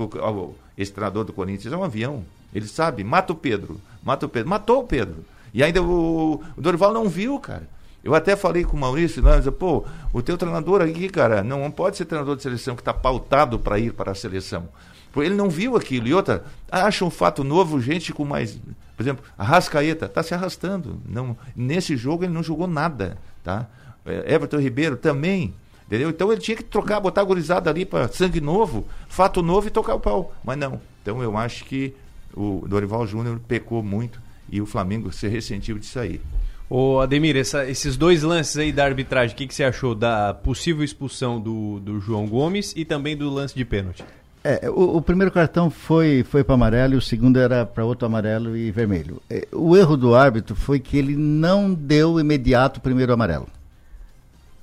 [0.77, 2.25] Esse treinador do Corinthians é um avião.
[2.55, 4.49] Ele sabe, mata o Pedro, mata o Pedro.
[4.49, 5.25] Matou o Pedro.
[5.53, 7.69] E ainda o, o Dorival não viu, cara.
[8.03, 11.97] Eu até falei com o Maurício, né, pô, o teu treinador aqui, cara, não pode
[11.97, 14.69] ser treinador de seleção que está pautado para ir para a seleção.
[15.17, 16.09] Ele não viu aquilo.
[16.09, 18.59] E outra, acha um fato novo, gente com mais.
[18.97, 21.01] Por exemplo, a Rascaeta está se arrastando.
[21.09, 23.17] Não, nesse jogo ele não jogou nada.
[23.43, 23.67] Tá?
[24.05, 25.55] É, Everton Ribeiro também.
[25.87, 26.11] Entendeu?
[26.11, 29.71] Então ele tinha que trocar, botar a gurizada ali para sangue novo, fato novo e
[29.71, 30.35] tocar o pau.
[30.43, 30.81] Mas não.
[31.03, 31.95] Então eu acho que
[32.35, 34.21] o Dorival Júnior pecou muito
[34.51, 36.21] e o Flamengo se ressentiu de sair.
[36.69, 40.33] Ô Ademir, essa, esses dois lances aí da arbitragem, o que, que você achou da
[40.33, 44.03] possível expulsão do, do João Gomes e também do lance de pênalti?
[44.43, 48.07] É, o, o, primeiro cartão foi, foi para amarelo e o segundo era para outro
[48.07, 49.23] amarelo e vermelho.
[49.29, 53.49] É, o erro do árbitro foi que ele não deu imediato o primeiro amarelo.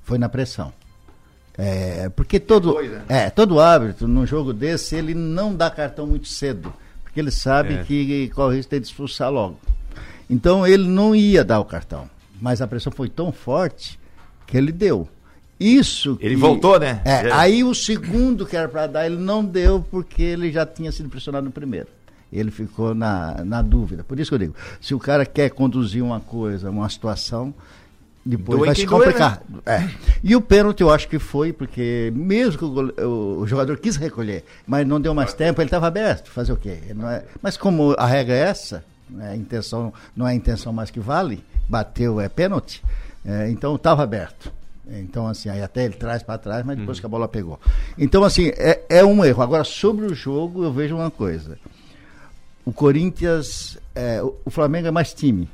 [0.04, 0.72] Foi na pressão.
[1.56, 3.04] É, porque todo, Depois, né?
[3.08, 6.72] é, todo árbitro num jogo desse, ele não dá cartão muito cedo.
[7.02, 7.84] Porque ele sabe é.
[7.84, 9.58] que corre risco de expulsar logo.
[10.30, 12.08] Então ele não ia dar o cartão.
[12.40, 14.00] Mas a pressão foi tão forte
[14.46, 15.06] que ele deu.
[15.60, 16.18] Isso.
[16.20, 17.02] Ele que, voltou, né?
[17.04, 20.66] É, é, aí o segundo que era para dar, ele não deu porque ele já
[20.66, 21.86] tinha sido pressionado no primeiro.
[22.32, 24.02] Ele ficou na, na dúvida.
[24.02, 27.54] Por isso que eu digo: se o cara quer conduzir uma coisa, uma situação,
[28.24, 29.42] depois vai se complicar.
[29.48, 29.60] né?
[29.66, 29.90] é.
[30.22, 33.96] E o pênalti eu acho que foi, porque mesmo que o, o, o jogador quis
[33.96, 36.30] recolher, mas não deu mais tempo, ele estava aberto.
[36.30, 36.78] Fazer o quê?
[36.88, 40.90] É, mas como a regra é essa, né, a intenção não é a intenção mais
[40.90, 42.82] que vale, bateu é pênalti,
[43.24, 44.52] é, então estava aberto.
[44.86, 47.02] Então, assim, aí até ele traz para trás, mas depois uhum.
[47.02, 47.58] que a bola pegou.
[47.96, 49.42] Então, assim, é, é um erro.
[49.42, 51.56] Agora, sobre o jogo, eu vejo uma coisa.
[52.64, 55.48] O Corinthians, é, o Flamengo é mais time,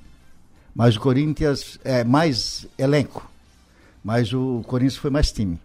[0.78, 3.28] mas o Corinthians é mais elenco.
[4.04, 5.58] Mas o Corinthians foi mais time.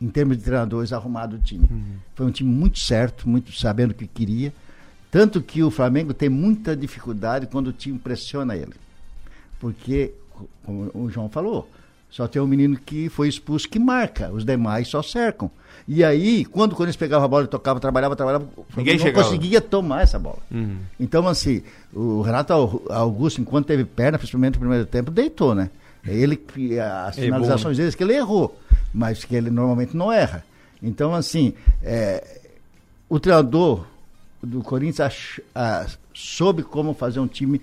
[0.00, 1.66] Em termos de treinadores, arrumado o time.
[1.68, 1.96] Uhum.
[2.14, 4.54] Foi um time muito certo, muito sabendo o que queria.
[5.10, 8.74] Tanto que o Flamengo tem muita dificuldade quando o time pressiona ele.
[9.58, 10.14] Porque,
[10.64, 11.68] como o João falou,
[12.14, 15.50] só tem um menino que foi expulso que marca, os demais só cercam.
[15.86, 18.46] E aí, quando o Corinthians pegava a bola e tocava, trabalhava, trabalhava,
[18.76, 19.24] Ninguém não chegava.
[19.24, 20.38] conseguia tomar essa bola.
[20.48, 20.76] Uhum.
[21.00, 22.52] Então, assim, o Renato
[22.88, 25.70] Augusto, enquanto teve perna, principalmente no primeiro tempo, deitou, né?
[26.06, 26.40] Ele,
[26.78, 28.60] as finalizações dele, que ele errou,
[28.92, 30.44] mas que ele normalmente não erra.
[30.80, 32.42] Então, assim, é,
[33.08, 33.84] o treinador
[34.40, 37.60] do Corinthians ach, a, soube como fazer um time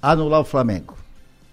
[0.00, 0.96] anular o Flamengo.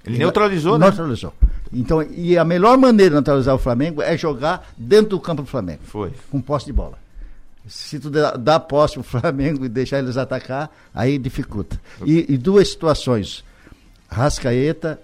[0.06, 0.86] Ele neutralizou, né?
[0.86, 1.34] Neutralizou.
[1.72, 5.48] Então, e a melhor maneira de neutralizar o Flamengo é jogar dentro do campo do
[5.48, 5.82] Flamengo.
[5.84, 6.12] Foi.
[6.32, 6.98] Com posse de bola.
[7.68, 11.80] Se tu dá, posse pro Flamengo e deixar eles atacar, aí dificulta.
[12.04, 13.44] E, e duas situações.
[14.10, 15.00] Rascaeta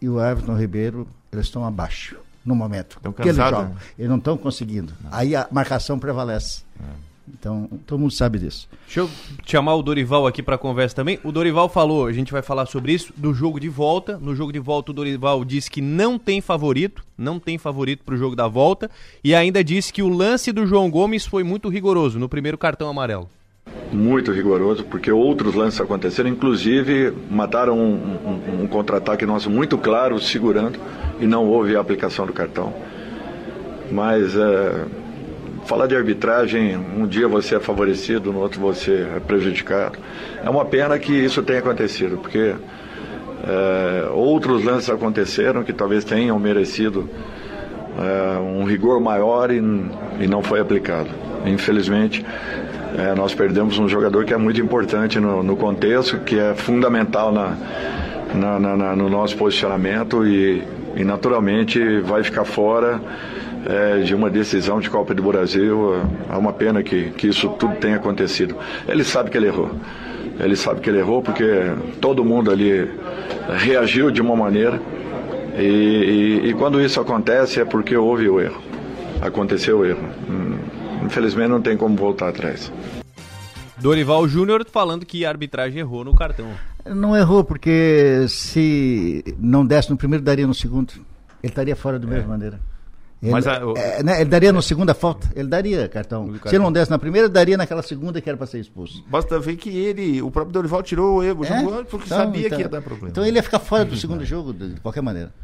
[0.00, 2.96] e o Everton Ribeiro, eles estão abaixo no momento.
[2.96, 3.60] Estão cansados?
[3.60, 3.74] Eles.
[3.74, 3.80] Né?
[3.98, 4.92] eles não estão conseguindo.
[5.10, 6.62] Aí a marcação prevalece.
[6.78, 7.09] É.
[7.28, 8.68] Então, todo mundo sabe disso.
[8.84, 9.10] Deixa eu
[9.46, 11.18] chamar o Dorival aqui para conversa também.
[11.22, 14.18] O Dorival falou, a gente vai falar sobre isso, do jogo de volta.
[14.18, 18.14] No jogo de volta, o Dorival disse que não tem favorito, não tem favorito para
[18.14, 18.90] o jogo da volta.
[19.22, 22.88] E ainda disse que o lance do João Gomes foi muito rigoroso no primeiro cartão
[22.88, 23.28] amarelo.
[23.92, 30.18] Muito rigoroso, porque outros lances aconteceram, inclusive mataram um, um, um contra-ataque nosso muito claro,
[30.20, 30.78] segurando,
[31.20, 32.72] e não houve a aplicação do cartão.
[33.90, 34.34] Mas.
[34.36, 35.00] É
[35.70, 40.00] falar de arbitragem, um dia você é favorecido, no outro você é prejudicado.
[40.44, 42.56] É uma pena que isso tenha acontecido, porque
[43.46, 47.08] é, outros lances aconteceram que talvez tenham merecido
[47.96, 49.58] é, um rigor maior e,
[50.18, 51.08] e, não foi aplicado.
[51.46, 52.26] Infelizmente,
[52.98, 57.30] é, nós perdemos um jogador que é muito importante no, no contexto, que é fundamental
[57.30, 57.56] na,
[58.34, 60.64] na, na, no nosso posicionamento e,
[60.96, 63.00] e naturalmente vai ficar fora
[63.66, 65.94] é, de uma decisão de Copa do Brasil.
[66.30, 68.56] É uma pena que, que isso tudo tenha acontecido.
[68.88, 69.70] Ele sabe que ele errou.
[70.38, 71.44] Ele sabe que ele errou porque
[72.00, 72.90] todo mundo ali
[73.58, 74.80] reagiu de uma maneira.
[75.58, 78.62] E, e, e quando isso acontece é porque houve o erro.
[79.20, 80.08] Aconteceu o erro.
[80.28, 80.58] Hum,
[81.04, 82.72] infelizmente não tem como voltar atrás.
[83.78, 86.46] Dorival Júnior falando que a arbitragem errou no cartão.
[86.86, 90.92] Não errou, porque se não desse no primeiro, daria no segundo.
[91.42, 92.10] Ele estaria fora da é.
[92.10, 92.60] mesma maneira.
[93.22, 95.28] Ele, Mas a- o- é, né, ele daria na segunda falta?
[95.36, 96.32] Ele daria cartão.
[96.46, 99.04] Se ele não desse na primeira, daria naquela segunda que era para ser expulso.
[99.08, 101.48] Basta ver que ele, o próprio Dorival tirou o erro, É?
[101.48, 103.10] jogou antes porque Então, sabia então- que ia dar problema.
[103.10, 105.34] Então ele ia ficar fora do segundo jogo, de, de qualquer maneira.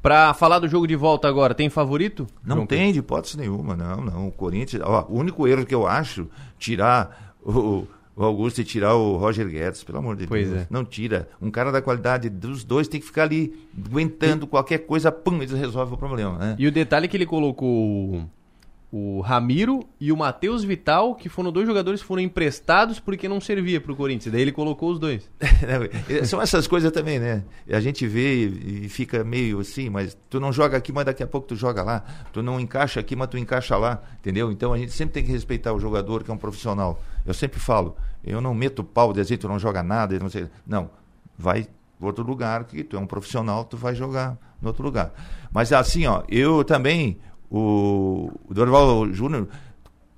[0.00, 2.26] Pra falar do jogo de volta agora, tem favorito?
[2.42, 4.28] Não João tem de hipótese nenhuma, não, não.
[4.28, 7.84] O Corinthians, ó, o único erro que eu acho, tirar o,
[8.18, 10.62] o Augusto e tirar o Roger Guedes, pelo amor de Pois Deus.
[10.62, 10.66] é.
[10.68, 11.28] Não tira.
[11.40, 13.54] Um cara da qualidade dos dois tem que ficar ali
[13.86, 16.56] aguentando qualquer coisa, pum, eles resolvem o problema, né?
[16.58, 18.28] E o detalhe é que ele colocou o,
[18.90, 23.40] o Ramiro e o Matheus Vital, que foram dois jogadores que foram emprestados porque não
[23.40, 24.32] servia pro Corinthians.
[24.32, 25.30] Daí ele colocou os dois.
[26.24, 27.44] São essas coisas também, né?
[27.70, 31.22] A gente vê e e fica meio assim, mas tu não joga aqui, mas daqui
[31.22, 32.02] a pouco tu joga lá.
[32.32, 34.50] Tu não encaixa aqui, mas tu encaixa lá, entendeu?
[34.50, 37.00] Então a gente sempre tem que respeitar o jogador que é um profissional.
[37.26, 40.48] Eu sempre falo, eu não meto pau de tu não joga nada, não sei.
[40.66, 40.90] Não,
[41.36, 41.66] vai
[41.98, 45.12] para outro lugar que tu é um profissional, tu vai jogar no outro lugar.
[45.52, 47.18] Mas assim, ó, eu também
[47.50, 49.48] o, o Dorival Júnior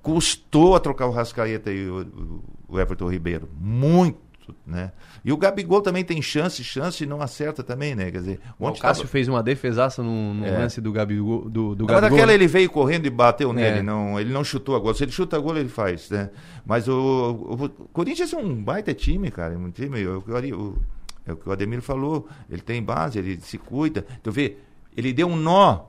[0.01, 3.49] custou a trocar o Rascaeta e o, o Everton Ribeiro.
[3.59, 4.19] Muito,
[4.65, 4.91] né?
[5.23, 8.11] E o Gabigol também tem chance, chance e não acerta também, né?
[8.11, 10.51] Quer dizer, O Cássio tava- fez uma defesaça no, no É.
[10.57, 11.49] lance do Gabigol.
[11.49, 12.09] Do, do mas Gabigol.
[12.17, 13.53] daquela ele veio correndo e bateu É.
[13.53, 14.93] nele, não, ele não chutou a gol.
[14.93, 16.29] Se ele chuta a gol, ele faz, né?
[16.65, 19.53] Mas o, o, Corinthians é um baita time, cara.
[19.53, 20.77] é Um time, é o, que o Ari- o-
[21.25, 22.27] é o que o Ademir falou.
[22.49, 24.05] Ele tem base, ele se cuida.
[24.23, 24.57] Tu vê,
[24.95, 25.85] ele deu um nó.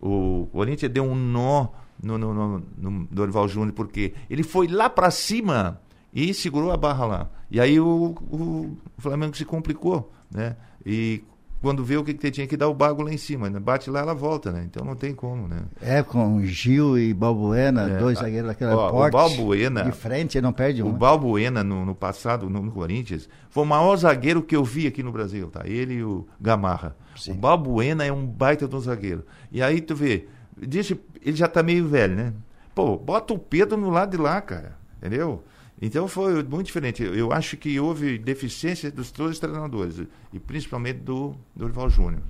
[0.00, 1.68] O Corinthians deu um nó
[2.02, 5.80] no, no, no, no Dorival Júnior, porque ele foi lá pra cima
[6.12, 7.30] e segurou a barra lá.
[7.50, 10.56] E aí o, o Flamengo se complicou, né?
[10.84, 11.22] E
[11.60, 13.60] quando vê o que, que tinha que dar o bago lá em cima, né?
[13.60, 14.64] Bate lá, ela volta, né?
[14.66, 15.62] Então não tem como, né?
[15.80, 19.12] É, com Gil e Balbuena, É, dois zagueiros daquela ó, o porte.
[19.12, 20.92] Balbuena- De frente, ele não perde O um.
[20.92, 25.02] Balbuena, no, no passado, no, no Corinthians, foi o maior zagueiro que eu vi aqui
[25.04, 25.62] no Brasil, tá?
[25.64, 26.96] Ele e o Gamarra.
[27.28, 29.24] O Balbuena é um baita de um zagueiro.
[29.52, 30.26] E aí tu vê,
[30.58, 32.32] disse, ele já tá meio velho, né?
[32.74, 34.76] Pô, bota o Pedro no lado de lá, cara.
[34.98, 35.44] Entendeu?
[35.82, 37.02] Então foi muito diferente.
[37.02, 40.00] Eu, acho que houve deficiência dos todos os treinadores,
[40.32, 42.22] e principalmente do Dorival Júnior.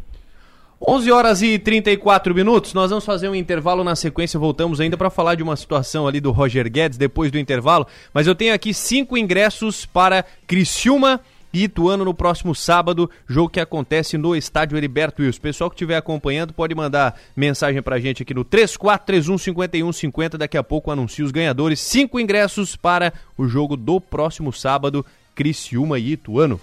[0.89, 2.73] 11 horas e 34 minutos.
[2.73, 4.41] Nós vamos fazer um intervalo na sequência.
[4.41, 7.87] Voltamos ainda para falar de uma situação ali do Roger Guedes depois do intervalo.
[8.13, 11.21] Mas eu tenho aqui cinco ingressos para Criciúma
[11.53, 15.41] e Ituano no próximo sábado, jogo que acontece no estádio Heriberto Wilson.
[15.41, 20.37] Pessoal que estiver acompanhando pode mandar mensagem pra gente aqui no 34315150.
[20.37, 21.81] Daqui a pouco anuncio os ganhadores.
[21.81, 26.61] Cinco ingressos para o jogo do próximo sábado, Criciúma e Ituano.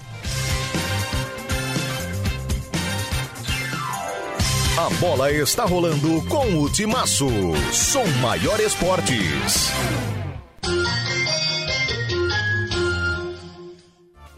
[4.80, 7.28] A bola está rolando com o Timaço.
[7.74, 9.74] Som Maior Esportes.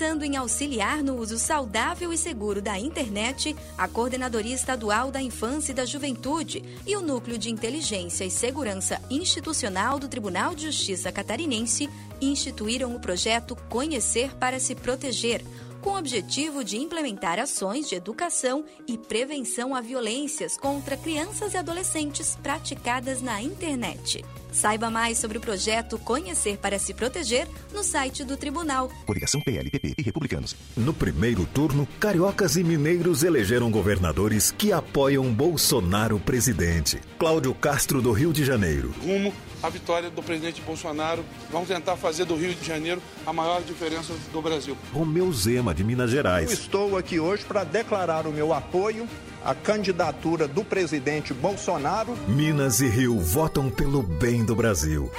[0.00, 5.72] Pensando em auxiliar no uso saudável e seguro da internet, a Coordenadoria Estadual da Infância
[5.72, 11.12] e da Juventude e o Núcleo de Inteligência e Segurança Institucional do Tribunal de Justiça
[11.12, 15.44] Catarinense instituíram o projeto Conhecer para se Proteger,
[15.82, 21.58] com o objetivo de implementar ações de educação e prevenção a violências contra crianças e
[21.58, 24.24] adolescentes praticadas na internet.
[24.52, 29.94] Saiba mais sobre o projeto Conhecer para se Proteger no site do Tribunal Coligação PLPP
[29.96, 30.56] e Republicanos.
[30.76, 37.00] No primeiro turno, cariocas e mineiros elegeram governadores que apoiam Bolsonaro presidente.
[37.18, 38.92] Cláudio Castro do Rio de Janeiro.
[39.02, 39.32] rumo
[39.62, 41.24] à vitória do presidente Bolsonaro.
[41.50, 44.76] Vamos tentar fazer do Rio de Janeiro a maior diferença do Brasil.
[44.92, 46.50] Romeu Zema de Minas Eu Gerais.
[46.50, 49.06] estou aqui hoje para declarar o meu apoio
[49.44, 52.16] à candidatura do presidente Bolsonaro.
[52.28, 55.10] Minas e Rio votam pelo bem do Brasil.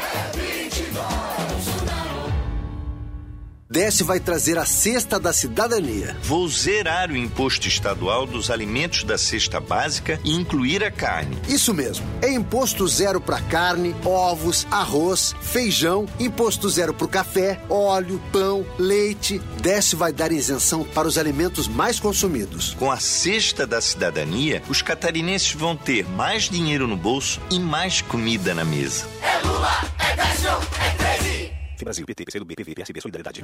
[3.72, 6.18] Desce vai trazer a cesta da cidadania.
[6.24, 11.38] Vou zerar o imposto estadual dos alimentos da cesta básica e incluir a carne.
[11.48, 12.06] Isso mesmo.
[12.22, 18.66] É imposto zero para carne, ovos, arroz, feijão, imposto zero para o café, óleo, pão,
[18.78, 19.40] leite.
[19.62, 22.76] Desce vai dar isenção para os alimentos mais consumidos.
[22.78, 28.02] Com a cesta da cidadania, os catarinenses vão ter mais dinheiro no bolso e mais
[28.02, 29.08] comida na mesa.
[29.22, 31.51] É Lula, é Décio, é 13.
[31.84, 33.44] Brasil, PT, PCdoB, PV, PSB, Solidariedade.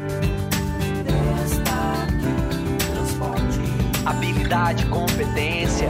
[4.05, 5.89] Habilidade, competência.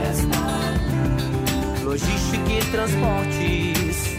[1.82, 4.18] Logística e transportes.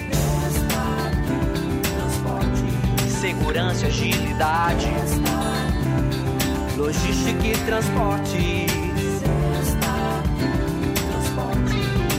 [3.20, 4.88] Segurança agilidade.
[6.78, 8.70] Logística e transportes.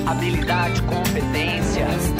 [0.07, 2.20] Habilidade, competência.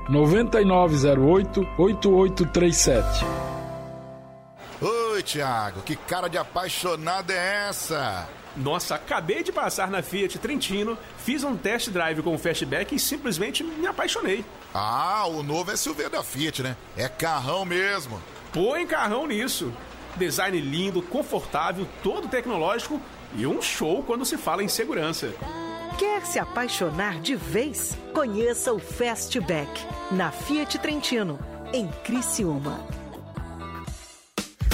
[0.11, 3.25] 9908 8837.
[4.81, 8.27] Oi, Thiago, que cara de apaixonado é essa?
[8.57, 12.99] Nossa, acabei de passar na Fiat Trentino, fiz um test drive com o Fastback e
[12.99, 14.43] simplesmente me apaixonei.
[14.73, 16.75] Ah, o novo SUV da Fiat, né?
[16.97, 18.21] É carrão mesmo.
[18.51, 19.71] Põe carrão nisso.
[20.17, 22.99] Design lindo, confortável, todo tecnológico
[23.33, 25.33] e um show quando se fala em segurança.
[26.01, 27.95] Quer se apaixonar de vez?
[28.11, 29.69] Conheça o Fastback
[30.11, 31.37] na Fiat Trentino,
[31.71, 32.83] em Criciúma.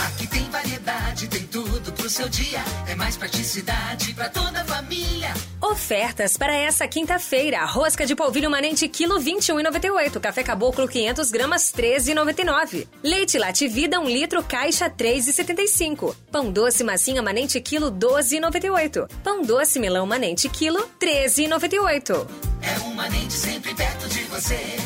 [0.06, 2.64] Aqui tem variedade, tem tudo pro seu dia.
[2.88, 5.34] É mais praticidade pra toda a família.
[5.62, 7.66] Ofertas para essa quinta-feira.
[7.66, 10.20] Rosca de polvilho manente quilo 21,98.
[10.20, 12.88] Café caboclo 500 gramas 13,99.
[13.04, 16.16] Leite Lativida 1 litro caixa 3,75.
[16.32, 19.10] Pão doce massinha manente quilo 12,98.
[19.24, 22.28] Pão doce melão manente quilo 13,98.
[22.62, 24.78] É um manente sempre perto de você.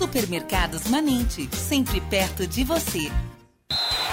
[0.00, 3.10] Supermercados Manente, sempre perto de você.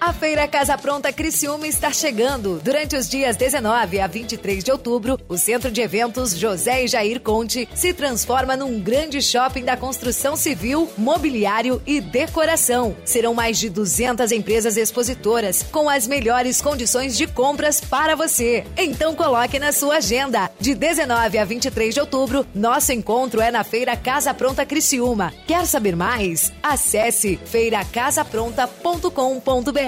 [0.00, 2.60] A Feira Casa Pronta Criciúma está chegando.
[2.62, 7.20] Durante os dias 19 a 23 de outubro, o Centro de Eventos José e Jair
[7.20, 12.94] Conte se transforma num grande shopping da construção civil, mobiliário e decoração.
[13.04, 18.64] Serão mais de 200 empresas expositoras com as melhores condições de compras para você.
[18.76, 20.48] Então coloque na sua agenda.
[20.60, 25.34] De 19 a 23 de outubro, nosso encontro é na Feira Casa Pronta Criciúma.
[25.44, 26.52] Quer saber mais?
[26.62, 29.87] Acesse feiracasapronta.com.br.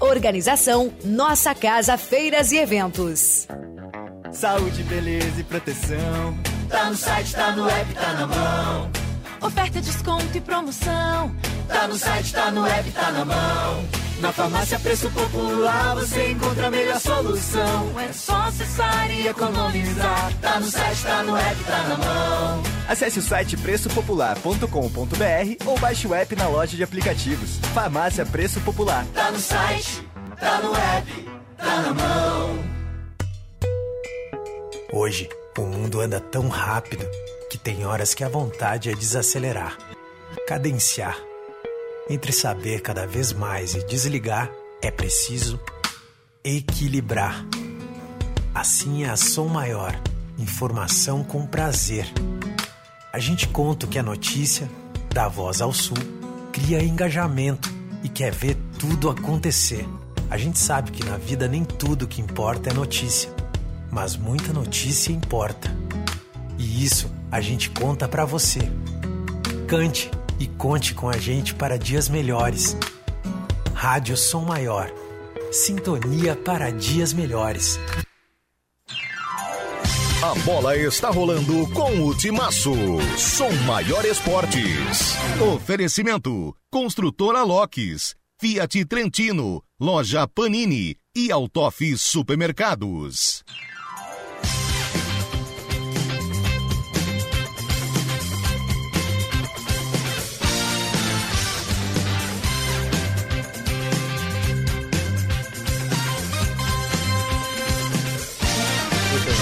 [0.00, 3.46] Organização Nossa Casa Feiras e Eventos.
[4.32, 6.36] Saúde, beleza e proteção.
[6.68, 9.05] Tá no site, tá no app, tá na mão.
[9.40, 11.34] Oferta, desconto e promoção.
[11.68, 13.84] Tá no site, tá no app, tá na mão.
[14.20, 18.00] Na farmácia Preço Popular você encontra a melhor solução.
[18.00, 20.32] É só acessar e economizar.
[20.40, 22.62] Tá no site, tá no app, tá na mão.
[22.88, 27.58] Acesse o site preçopopular.com.br ou baixe o app na loja de aplicativos.
[27.74, 29.04] Farmácia Preço Popular.
[29.12, 30.02] Tá no site,
[30.40, 31.28] tá no app,
[31.58, 32.64] tá na mão.
[34.92, 35.28] Hoje,
[35.58, 37.04] o mundo anda tão rápido
[37.50, 39.78] que tem horas que a vontade é desacelerar,
[40.46, 41.16] cadenciar.
[42.08, 45.60] Entre saber cada vez mais e desligar, é preciso
[46.44, 47.44] equilibrar.
[48.54, 49.98] Assim é a Som Maior,
[50.38, 52.06] informação com prazer.
[53.12, 54.70] A gente conta o que é notícia,
[55.12, 55.96] dá voz ao sul,
[56.52, 57.68] cria engajamento
[58.02, 59.86] e quer ver tudo acontecer.
[60.30, 63.30] A gente sabe que na vida nem tudo que importa é notícia,
[63.90, 65.74] mas muita notícia importa.
[66.58, 68.60] E isso a gente conta pra você.
[69.66, 72.76] Cante e conte com a gente para dias melhores.
[73.74, 74.90] Rádio Som Maior.
[75.50, 77.78] Sintonia para dias melhores.
[80.22, 82.72] A bola está rolando com o Timaço.
[83.16, 85.14] Som Maior Esportes.
[85.54, 93.44] Oferecimento: Construtora Locks, Fiat Trentino, Loja Panini e Autof Supermercados.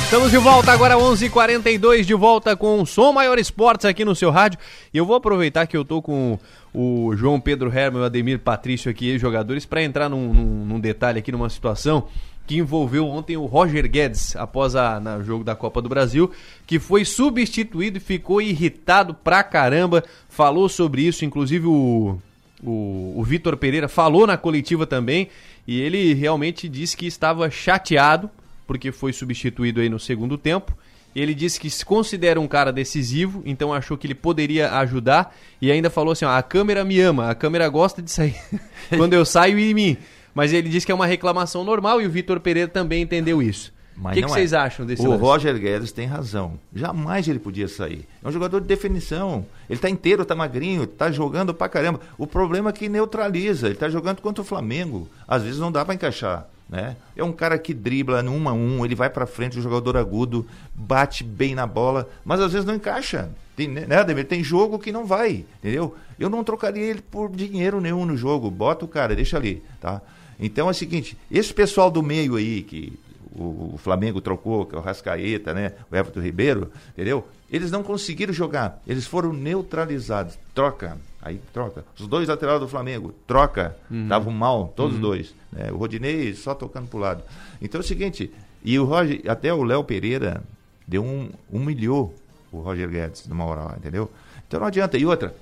[0.05, 4.31] Estamos de volta agora 11:42 de volta com o Som Maior Esportes aqui no seu
[4.31, 4.61] rádio.
[4.93, 6.39] E eu vou aproveitar que eu tô com
[6.73, 10.79] o João Pedro Herman e o Ademir Patrício aqui, jogadores, para entrar num, num, num
[10.79, 12.07] detalhe aqui, numa situação
[12.47, 16.31] que envolveu ontem o Roger Guedes após a na jogo da Copa do Brasil,
[16.67, 20.05] que foi substituído e ficou irritado pra caramba.
[20.29, 22.19] Falou sobre isso, inclusive o,
[22.63, 25.29] o, o Vitor Pereira falou na coletiva também,
[25.67, 28.31] e ele realmente disse que estava chateado
[28.67, 30.77] porque foi substituído aí no segundo tempo.
[31.15, 35.71] Ele disse que se considera um cara decisivo, então achou que ele poderia ajudar e
[35.71, 38.37] ainda falou assim: ó, a câmera me ama, a câmera gosta de sair
[38.97, 39.97] quando eu saio e em mim.
[40.35, 43.73] Mas ele disse que é uma reclamação normal e o Vitor Pereira também entendeu isso.
[43.97, 44.57] O Mas que, que não vocês é.
[44.57, 45.23] acham desse O lance?
[45.23, 46.59] Roger Guedes tem razão.
[46.75, 48.05] Jamais ele podia sair.
[48.23, 49.47] É um jogador de definição.
[49.71, 52.01] Ele tá inteiro, tá magrinho, tá jogando pra caramba.
[52.19, 53.69] O problema é que neutraliza.
[53.69, 55.09] Ele tá jogando contra o Flamengo.
[55.29, 56.49] Às vezes não dá pra encaixar.
[56.69, 56.97] Né?
[57.15, 59.97] É um cara que dribla no um a um, ele vai pra frente, um jogador
[59.97, 63.31] agudo, bate bem na bola, mas às vezes não encaixa.
[63.55, 64.27] Tem, né, Ademir?
[64.27, 65.95] Tem jogo que não vai, entendeu?
[66.19, 68.51] Eu não trocaria ele por dinheiro nenhum no jogo.
[68.51, 70.01] Bota o cara, deixa ali, tá?
[70.41, 72.99] Então é o seguinte, esse pessoal do meio aí, que
[73.35, 75.73] o, o Flamengo trocou, que é o Rascaeta, né?
[75.91, 77.27] O Everton Ribeiro, entendeu?
[77.51, 80.39] Eles não conseguiram jogar, eles foram neutralizados.
[80.53, 81.85] Troca, aí troca.
[81.99, 83.75] Os dois laterais do Flamengo, troca.
[83.91, 85.01] Estavam mal, todos Uhum.
[85.01, 85.35] dois.
[85.53, 85.71] né?
[85.73, 87.23] O Rodinei só tocando pro lado.
[87.61, 88.31] Então é o seguinte,
[88.65, 90.43] e o Roger, até o Léo Pereira
[90.87, 92.15] deu um, humilhou
[92.53, 94.11] o Roger Guedes numa hora lá, entendeu?
[94.47, 94.97] Então não adianta.
[94.99, 95.35] E outra,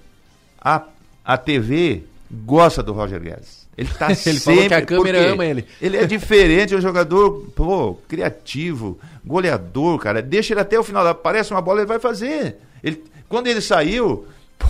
[0.60, 0.84] a,
[1.24, 3.66] a TV gosta do Roger Guedes.
[3.76, 4.40] Ele tá Ele sempre...
[4.40, 5.64] falou que a câmera ama ele.
[5.80, 10.20] Ele é diferente, é um jogador, pô, criativo, goleador, cara.
[10.22, 11.06] Deixa ele até o final.
[11.06, 12.56] Aparece uma bola, ele vai fazer.
[12.84, 14.26] Ele, quando ele saiu,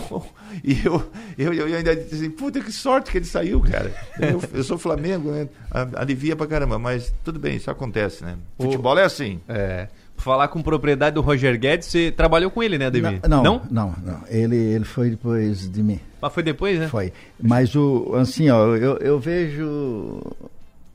[0.08, 0.22] pô,
[0.62, 3.92] e eu, eu, eu ainda disse assim, puta que sorte que ele saiu, cara.
[4.18, 5.48] Eu, eu sou Flamengo, né?
[5.94, 8.36] Alivia pra caramba, mas tudo bem, isso acontece, né?
[8.58, 9.40] Futebol é assim.
[9.48, 9.88] É.
[10.16, 13.20] Falar com propriedade do Roger Guedes, você trabalhou com ele, né, Ademir?
[13.28, 14.20] Não, não, não, não.
[14.28, 15.98] Ele, ele foi depois de mim.
[16.20, 16.86] Mas foi depois, né?
[16.86, 17.12] Foi.
[17.40, 20.20] Mas o, assim, ó, eu, eu vejo.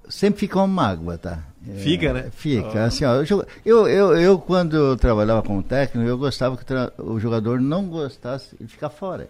[0.08, 1.44] Sempre fica uma mágoa, tá?
[1.68, 2.30] É, Fica, né?
[2.32, 2.86] Fica.
[2.86, 3.16] Assim, ó,
[3.66, 6.64] eu, eu, eu, quando eu trabalhava como técnico, eu gostava que
[7.02, 9.30] o jogador não gostasse de ficar fora.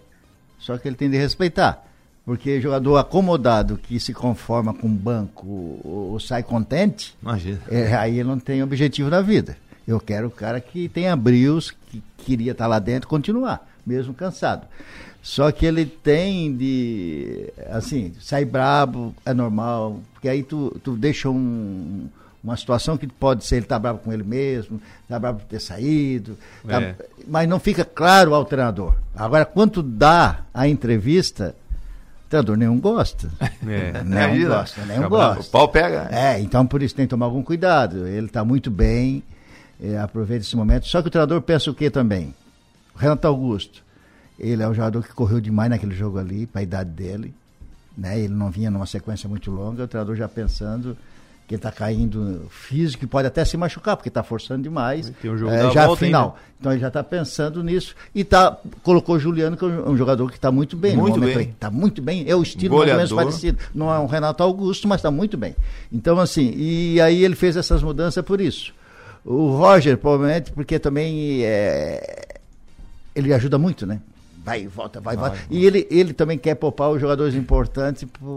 [0.59, 1.83] Só que ele tem de respeitar.
[2.25, 7.15] Porque jogador acomodado que se conforma com o banco ou, ou sai contente,
[7.69, 9.55] é, aí ele não tem objetivo na vida.
[9.87, 14.67] Eu quero o cara que tenha brios, que queria estar lá dentro, continuar, mesmo cansado.
[15.27, 21.29] Só que ele tem de, assim, sai brabo, é normal, porque aí tu, tu deixa
[21.29, 22.07] um,
[22.41, 25.59] uma situação que pode ser ele tá bravo com ele mesmo, tá bravo por ter
[25.59, 26.95] saído, tá- É.
[27.27, 28.95] mas não fica claro ao treinador.
[29.13, 31.53] Agora, quando dá a entrevista,
[32.25, 33.29] o treinador nenhum gosta.
[33.67, 34.01] É.
[34.05, 34.55] Nenhum Imagina.
[34.55, 35.35] gosta, nenhum bravo.
[35.35, 35.41] gosta.
[35.41, 36.07] O pau pega.
[36.09, 38.07] É, então por isso tem que tomar algum cuidado.
[38.07, 39.21] Ele está muito bem,
[39.83, 40.87] é, aproveita esse momento.
[40.87, 42.33] Só que o treinador pensa o que também?
[42.95, 43.83] O Renato Augusto,
[44.39, 47.33] ele é um jogador que correu demais naquele jogo ali, para a idade dele.
[47.97, 48.19] Né?
[48.19, 50.95] Ele não vinha numa sequência muito longa, o treinador já pensando
[51.47, 55.09] que ele está caindo físico e pode até se machucar, porque está forçando demais.
[55.21, 56.23] Tem um jogo É, já volta final.
[56.25, 56.47] ainda.
[56.59, 57.95] Então ele já está pensando nisso.
[58.13, 60.97] E tá, colocou o Juliano, que é um jogador que está muito bem.
[60.97, 61.49] Muito bem.
[61.51, 62.25] Está muito bem.
[62.27, 63.31] É o estilo mais ou menos Goleador.
[63.31, 63.59] parecido.
[63.73, 65.55] Não é um Renato Augusto, mas está muito bem.
[65.91, 68.73] Então, assim, e aí ele fez essas mudanças por isso.
[69.23, 72.39] O Roger, provavelmente, porque também é,
[73.15, 74.01] ele ajuda muito, né?
[74.47, 75.37] Vai e volta, vai e volta.
[75.49, 78.27] E ele, ele também quer poupar os jogadores importantes para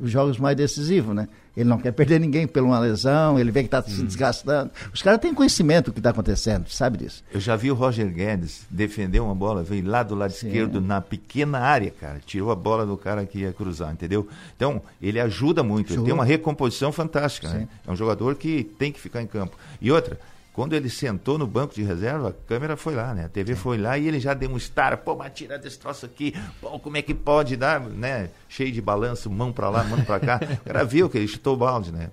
[0.00, 1.28] os jogos mais decisivos, né?
[1.58, 4.70] Ele não quer perder ninguém por uma lesão, ele vê que está se desgastando.
[4.94, 7.24] Os caras têm conhecimento do que está acontecendo, sabe disso?
[7.32, 11.00] Eu já vi o Roger Guedes defender uma bola, veio lá do lado esquerdo, na
[11.00, 12.20] pequena área, cara.
[12.24, 14.28] Tirou a bola do cara que ia cruzar, entendeu?
[14.54, 17.68] Então, ele ajuda muito, ele tem uma recomposição fantástica, né?
[17.84, 19.56] É um jogador que tem que ficar em campo.
[19.80, 20.16] E outra,
[20.58, 23.26] quando ele sentou no banco de reserva, a câmera foi lá, né?
[23.26, 26.04] A TV foi lá e ele já deu um estar, pô, mas tira desse troço
[26.04, 28.28] aqui, pô, como é que pode dar, né?
[28.48, 30.40] Cheio de balanço, mão pra lá, mão pra cá.
[30.42, 32.10] O cara viu que ele chutou o balde, né?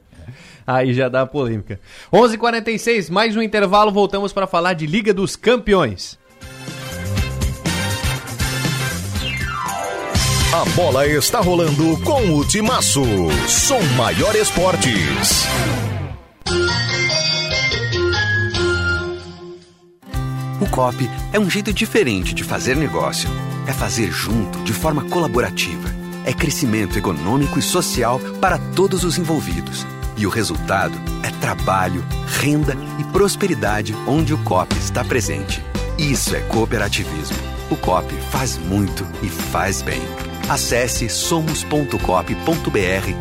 [0.68, 1.80] Aí já dá polêmica.
[2.14, 6.20] 11:46 h 46 mais um intervalo, voltamos para falar de Liga dos Campeões.
[10.54, 13.02] A bola está rolando com o Timaço.
[13.48, 15.48] Som Maior Esportes.
[20.66, 23.30] O COP é um jeito diferente de fazer negócio.
[23.68, 25.94] É fazer junto, de forma colaborativa.
[26.26, 29.86] É crescimento econômico e social para todos os envolvidos.
[30.18, 32.04] E o resultado é trabalho,
[32.42, 35.64] renda e prosperidade onde o COP está presente.
[36.00, 37.38] Isso é cooperativismo.
[37.70, 40.02] O COP faz muito e faz bem.
[40.50, 42.00] Acesse somos.cop.br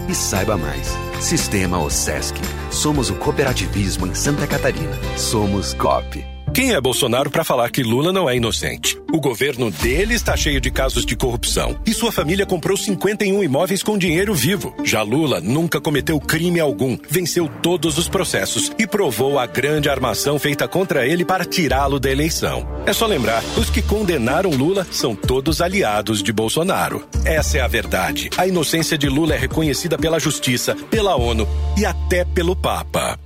[0.08, 0.96] e saiba mais.
[1.20, 2.36] Sistema OSESC.
[2.70, 4.98] Somos o cooperativismo em Santa Catarina.
[5.18, 6.33] Somos COP.
[6.54, 8.96] Quem é Bolsonaro para falar que Lula não é inocente?
[9.12, 13.82] O governo dele está cheio de casos de corrupção e sua família comprou 51 imóveis
[13.82, 14.72] com dinheiro vivo.
[14.84, 20.38] Já Lula nunca cometeu crime algum, venceu todos os processos e provou a grande armação
[20.38, 22.64] feita contra ele para tirá-lo da eleição.
[22.86, 27.04] É só lembrar, os que condenaram Lula são todos aliados de Bolsonaro.
[27.24, 28.30] Essa é a verdade.
[28.36, 33.18] A inocência de Lula é reconhecida pela justiça, pela ONU e até pelo Papa.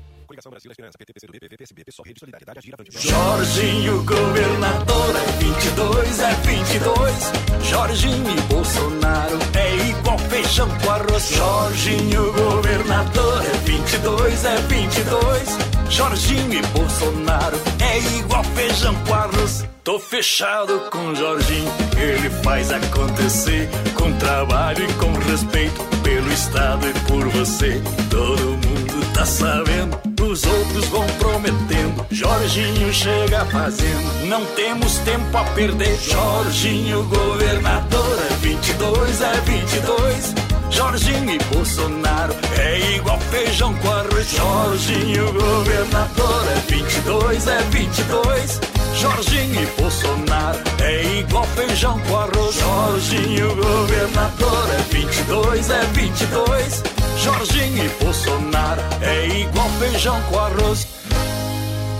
[3.01, 7.69] Jorginho, governador, é 22, é 22.
[7.69, 11.29] Jorginho e Bolsonaro é igual feijão com arroz.
[11.31, 15.59] Jorginho, governador, é 22, é 22.
[15.91, 19.65] Jorginho e Bolsonaro é igual feijão com arroz.
[19.85, 26.93] Tô fechado com Jorginho, ele faz acontecer com trabalho e com respeito pelo Estado e
[27.07, 27.81] por você.
[28.11, 28.58] Todo
[28.99, 32.07] mundo tá sabendo, os outros vão prometendo.
[32.11, 35.99] Jorginho chega fazendo, não temos tempo a perder.
[36.01, 40.35] Jorginho, governador, é 22, é 22.
[40.71, 44.31] Jorginho e Bolsonaro é igual feijão com arroz.
[44.31, 48.61] Jorginho, governador, é 22, é 22.
[48.95, 52.55] Jorginho e Bolsonaro é igual feijão com arroz.
[52.57, 56.98] Jorginho, governador, é 22, é 22.
[57.19, 60.87] Jorginho e Bolsonaro é igual feijão com arroz.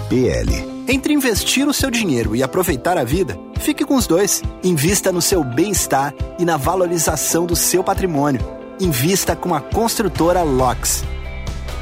[0.09, 0.65] PL.
[0.87, 4.43] Entre investir o seu dinheiro e aproveitar a vida, fique com os dois.
[4.63, 8.41] Invista no seu bem-estar e na valorização do seu patrimônio.
[8.81, 11.03] Invista com a construtora LOX.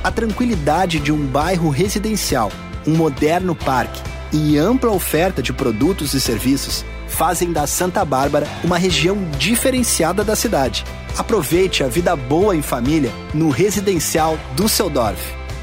[0.02, 2.50] A tranquilidade de um bairro residencial,
[2.86, 4.00] um moderno parque
[4.32, 6.86] e ampla oferta de produtos e serviços
[7.16, 10.84] fazem da Santa Bárbara uma região diferenciada da cidade.
[11.16, 15.18] Aproveite a vida boa em família no residencial Düsseldorf.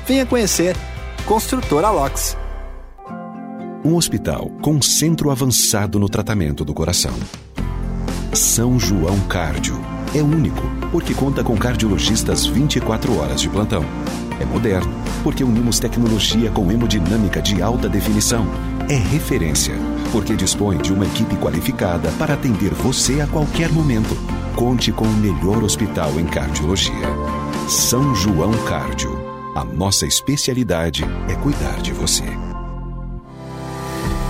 [0.07, 0.75] Venha conhecer
[1.25, 2.35] Construtora LOX.
[3.85, 7.13] Um hospital com centro avançado no tratamento do coração.
[8.33, 9.79] São João Cárdio.
[10.15, 13.85] É único, porque conta com cardiologistas 24 horas de plantão.
[14.39, 14.91] É moderno,
[15.23, 18.47] porque unimos tecnologia com hemodinâmica de alta definição.
[18.89, 19.75] É referência,
[20.13, 24.15] porque dispõe de uma equipe qualificada para atender você a qualquer momento.
[24.55, 26.93] Conte com o melhor hospital em cardiologia.
[27.67, 29.11] São João Cárdio.
[29.55, 32.52] A nossa especialidade é cuidar de você.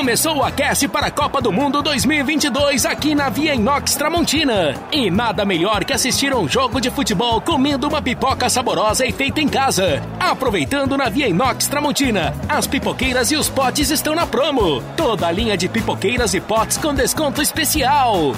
[0.00, 4.74] Começou o aquece para a Copa do Mundo 2022 aqui na Via Inox Tramontina.
[4.90, 9.42] E nada melhor que assistir um jogo de futebol comendo uma pipoca saborosa e feita
[9.42, 10.02] em casa.
[10.18, 14.82] Aproveitando na Via Inox Tramontina, as pipoqueiras e os potes estão na promo.
[14.96, 18.32] Toda a linha de pipoqueiras e potes com desconto especial.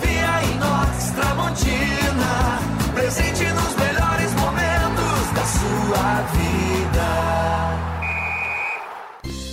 [0.00, 2.60] Via Inox Tramontina,
[2.94, 3.51] presente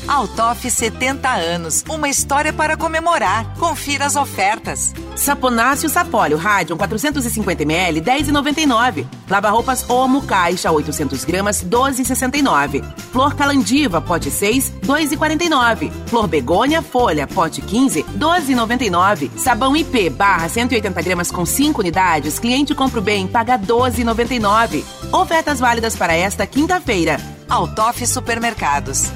[0.10, 3.54] Altoff 70 anos, uma história para comemorar.
[3.60, 4.92] Confira as ofertas.
[5.16, 9.06] Saponáceo Sapólio Radium 450ml 10,99.
[9.30, 12.84] Lava-roupas Omo Caixa 800 gramas 12,69.
[13.12, 15.92] Flor Calandiva pote 6 2,49.
[16.08, 19.30] Flor Begônia Folha pote 15 12,99.
[19.38, 22.40] Sabão IP barra 180 gramas com 5 unidades.
[22.40, 24.84] Cliente compra o bem paga 12,99.
[25.12, 27.22] Ofertas válidas para esta quinta-feira.
[27.48, 29.12] Altoff Supermercados.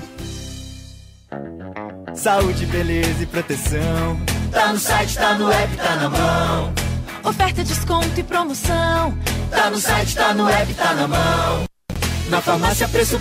[2.16, 4.20] Saúde, beleza e proteção.
[4.52, 6.74] Tá no site, tá no app, tá na mão.
[7.24, 9.18] Oferta, desconto e promoção.
[9.50, 11.64] Tá no site, tá no app, tá na mão.
[12.30, 13.18] Na farmácia Preço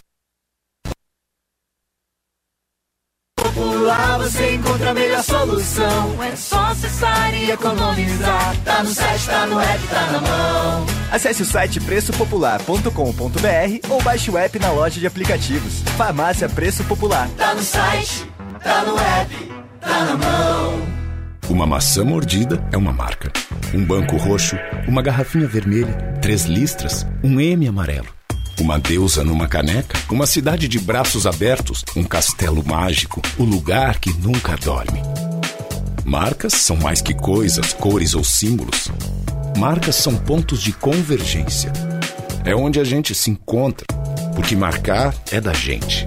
[3.37, 6.23] Popular você encontra a melhor solução.
[6.23, 8.57] É só acessar e economizar.
[8.65, 10.87] Tá no site, tá no app, tá na mão.
[11.13, 15.81] Acesse o site preçopopular.com.br ou baixe o app na loja de aplicativos.
[15.97, 17.29] Farmácia Preço Popular.
[17.37, 18.27] Tá no site,
[18.63, 20.83] tá no app, tá na mão.
[21.49, 23.31] Uma maçã mordida é uma marca.
[23.75, 24.57] Um banco roxo,
[24.87, 28.09] uma garrafinha vermelha, três listras, um M amarelo.
[28.61, 34.13] Uma deusa numa caneca, uma cidade de braços abertos, um castelo mágico, o lugar que
[34.13, 35.03] nunca dorme.
[36.05, 38.91] Marcas são mais que coisas, cores ou símbolos.
[39.57, 41.73] Marcas são pontos de convergência.
[42.45, 43.87] É onde a gente se encontra,
[44.35, 46.07] porque marcar é da gente.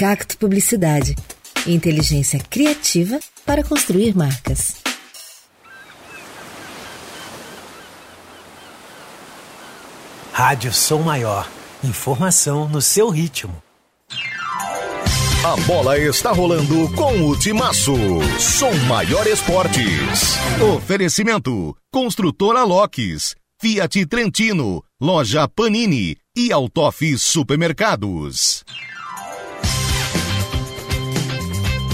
[0.00, 1.14] Cacto Publicidade.
[1.66, 4.76] Inteligência criativa para construir marcas.
[10.32, 11.46] Rádio Som Maior.
[11.84, 13.54] Informação no seu ritmo.
[15.44, 17.92] A bola está rolando com o Timaço.
[18.38, 20.38] Som Maior Esportes.
[20.76, 28.64] Oferecimento: Construtora Locks, Fiat Trentino, Loja Panini e Autof Supermercados.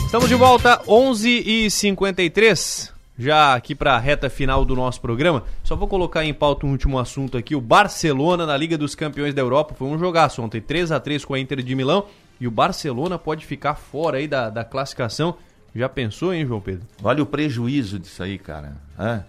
[0.06, 5.42] Estamos de volta, 11h53 já aqui para a reta final do nosso programa.
[5.64, 7.54] Só vou colocar em pauta um último assunto aqui.
[7.56, 11.24] O Barcelona na Liga dos Campeões da Europa foi um jogaço ontem, 3 a 3
[11.24, 12.04] com a Inter de Milão.
[12.38, 15.34] E o Barcelona pode ficar fora aí da, da classificação.
[15.74, 16.86] Já pensou, hein, João Pedro?
[17.02, 18.76] Olha o prejuízo disso aí, cara.
[18.98, 19.20] É,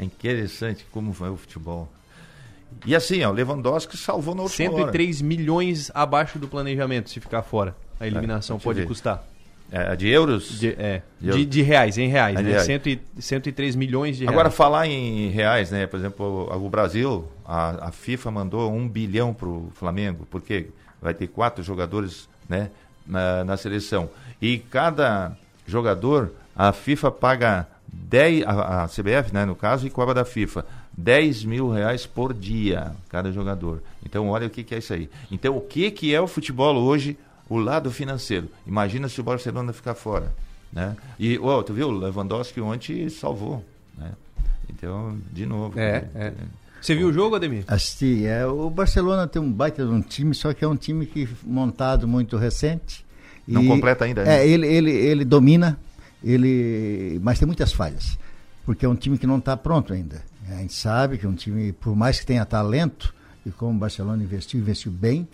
[0.00, 1.88] é interessante como vai o futebol.
[2.84, 5.24] E assim, ó, o Lewandowski salvou na última 103 hora.
[5.26, 7.76] milhões abaixo do planejamento se ficar fora.
[8.00, 8.86] A eliminação É, pode ver.
[8.88, 9.24] custar.
[9.70, 10.60] É, de euros?
[10.60, 12.50] De, é, De de, de reais, em reais, É, né?
[12.50, 12.66] reais.
[12.66, 14.32] Cento e, 103 milhões de reais.
[14.32, 15.86] Agora, falar em reais, né?
[15.86, 20.68] Por exemplo, o, o Brasil, a, a FIFA mandou um bilhão para o Flamengo, porque
[21.02, 22.70] vai ter quatro jogadores né,
[23.06, 24.08] na, na seleção.
[24.40, 25.36] E cada
[25.66, 30.64] jogador, a FIFA paga 10, a, a CBF, né, no caso, e cobra da FIFA,
[30.96, 33.82] 10 mil reais por dia, cada jogador.
[34.04, 35.10] Então, olha o que, que é isso aí.
[35.30, 37.18] Então, o que, que é o futebol hoje?
[37.48, 38.48] O lado financeiro.
[38.66, 40.32] Imagina se o Barcelona ficar fora.
[40.72, 40.96] Né?
[41.18, 43.64] E, ó, tu viu, o Lewandowski ontem salvou.
[43.96, 44.12] Né?
[44.68, 45.78] Então, de novo.
[45.78, 46.32] É, é.
[46.80, 47.64] Você viu o jogo, Ademir?
[47.66, 48.26] Assisti.
[48.26, 51.28] É, o Barcelona tem um baita de um time, só que é um time que
[51.44, 53.04] montado muito recente.
[53.46, 54.38] Não completa ainda, né?
[54.38, 55.78] É, ele, ele, ele domina,
[56.22, 58.18] ele, mas tem muitas falhas,
[58.64, 60.22] porque é um time que não está pronto ainda.
[60.48, 63.78] A gente sabe que é um time, por mais que tenha talento, e como o
[63.78, 65.28] Barcelona investiu, investiu bem,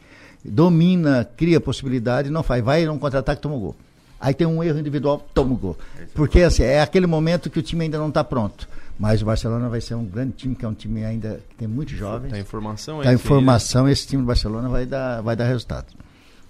[0.45, 3.77] domina, cria possibilidade, não faz, vai num contra-ataque, toma o gol.
[4.21, 5.79] Aí tem um erro individual, toma o gol.
[6.15, 8.69] Porque assim, é aquele momento que o time ainda não está pronto.
[8.99, 11.67] Mas o Barcelona vai ser um grande time, que é um time ainda que tem
[11.67, 12.31] muitos jovens.
[12.31, 15.47] Tá em formação Tá aí, em formação, esse time do Barcelona vai dar, vai dar
[15.47, 15.87] resultado.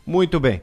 [0.06, 0.60] Muito bem.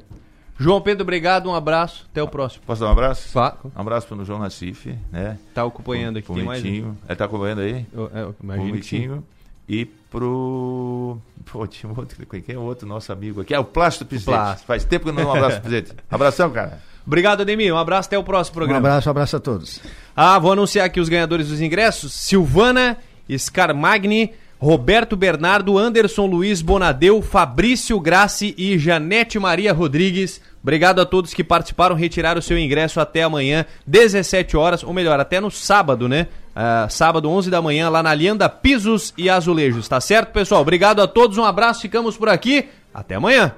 [0.59, 2.61] João Pedro, obrigado, um abraço, até o próximo.
[2.67, 3.29] Posso dar um abraço?
[3.33, 3.55] Vá.
[3.63, 5.39] Um abraço para o João Nassif, né?
[5.53, 6.93] Tá acompanhando aqui, tem mais um.
[7.07, 7.85] Ele tá acompanhando aí?
[7.93, 9.21] Eu- eu imagino sim.
[9.69, 11.17] E pro.
[11.51, 12.17] Pô, tinha outro.
[12.25, 13.53] Quem é o outro nosso amigo aqui?
[13.53, 14.35] É o Plástico Presidente.
[14.35, 14.67] Plástico.
[14.67, 15.95] Faz tempo que eu não dou um abraço pro presidente.
[16.09, 16.81] Abração, cara.
[17.05, 17.73] Obrigado, Ademir.
[17.73, 18.79] Um abraço, até o próximo Um programa.
[18.87, 19.79] abraço, um abraço a todos.
[20.15, 22.97] Ah, vou anunciar aqui os ganhadores dos ingressos: Silvana
[23.37, 30.41] Scarmagni, Roberto Bernardo, Anderson Luiz Bonadeu, Fabrício Grassi e Janete Maria Rodrigues.
[30.61, 35.17] Obrigado a todos que participaram, retiraram o seu ingresso até amanhã, 17 horas, ou melhor,
[35.19, 36.27] até no sábado, né?
[36.61, 40.59] Ah, sábado, 11 da manhã, lá na Lianda Pisos e Azulejos, tá certo, pessoal?
[40.59, 43.55] Obrigado a todos, um abraço, ficamos por aqui, até amanhã.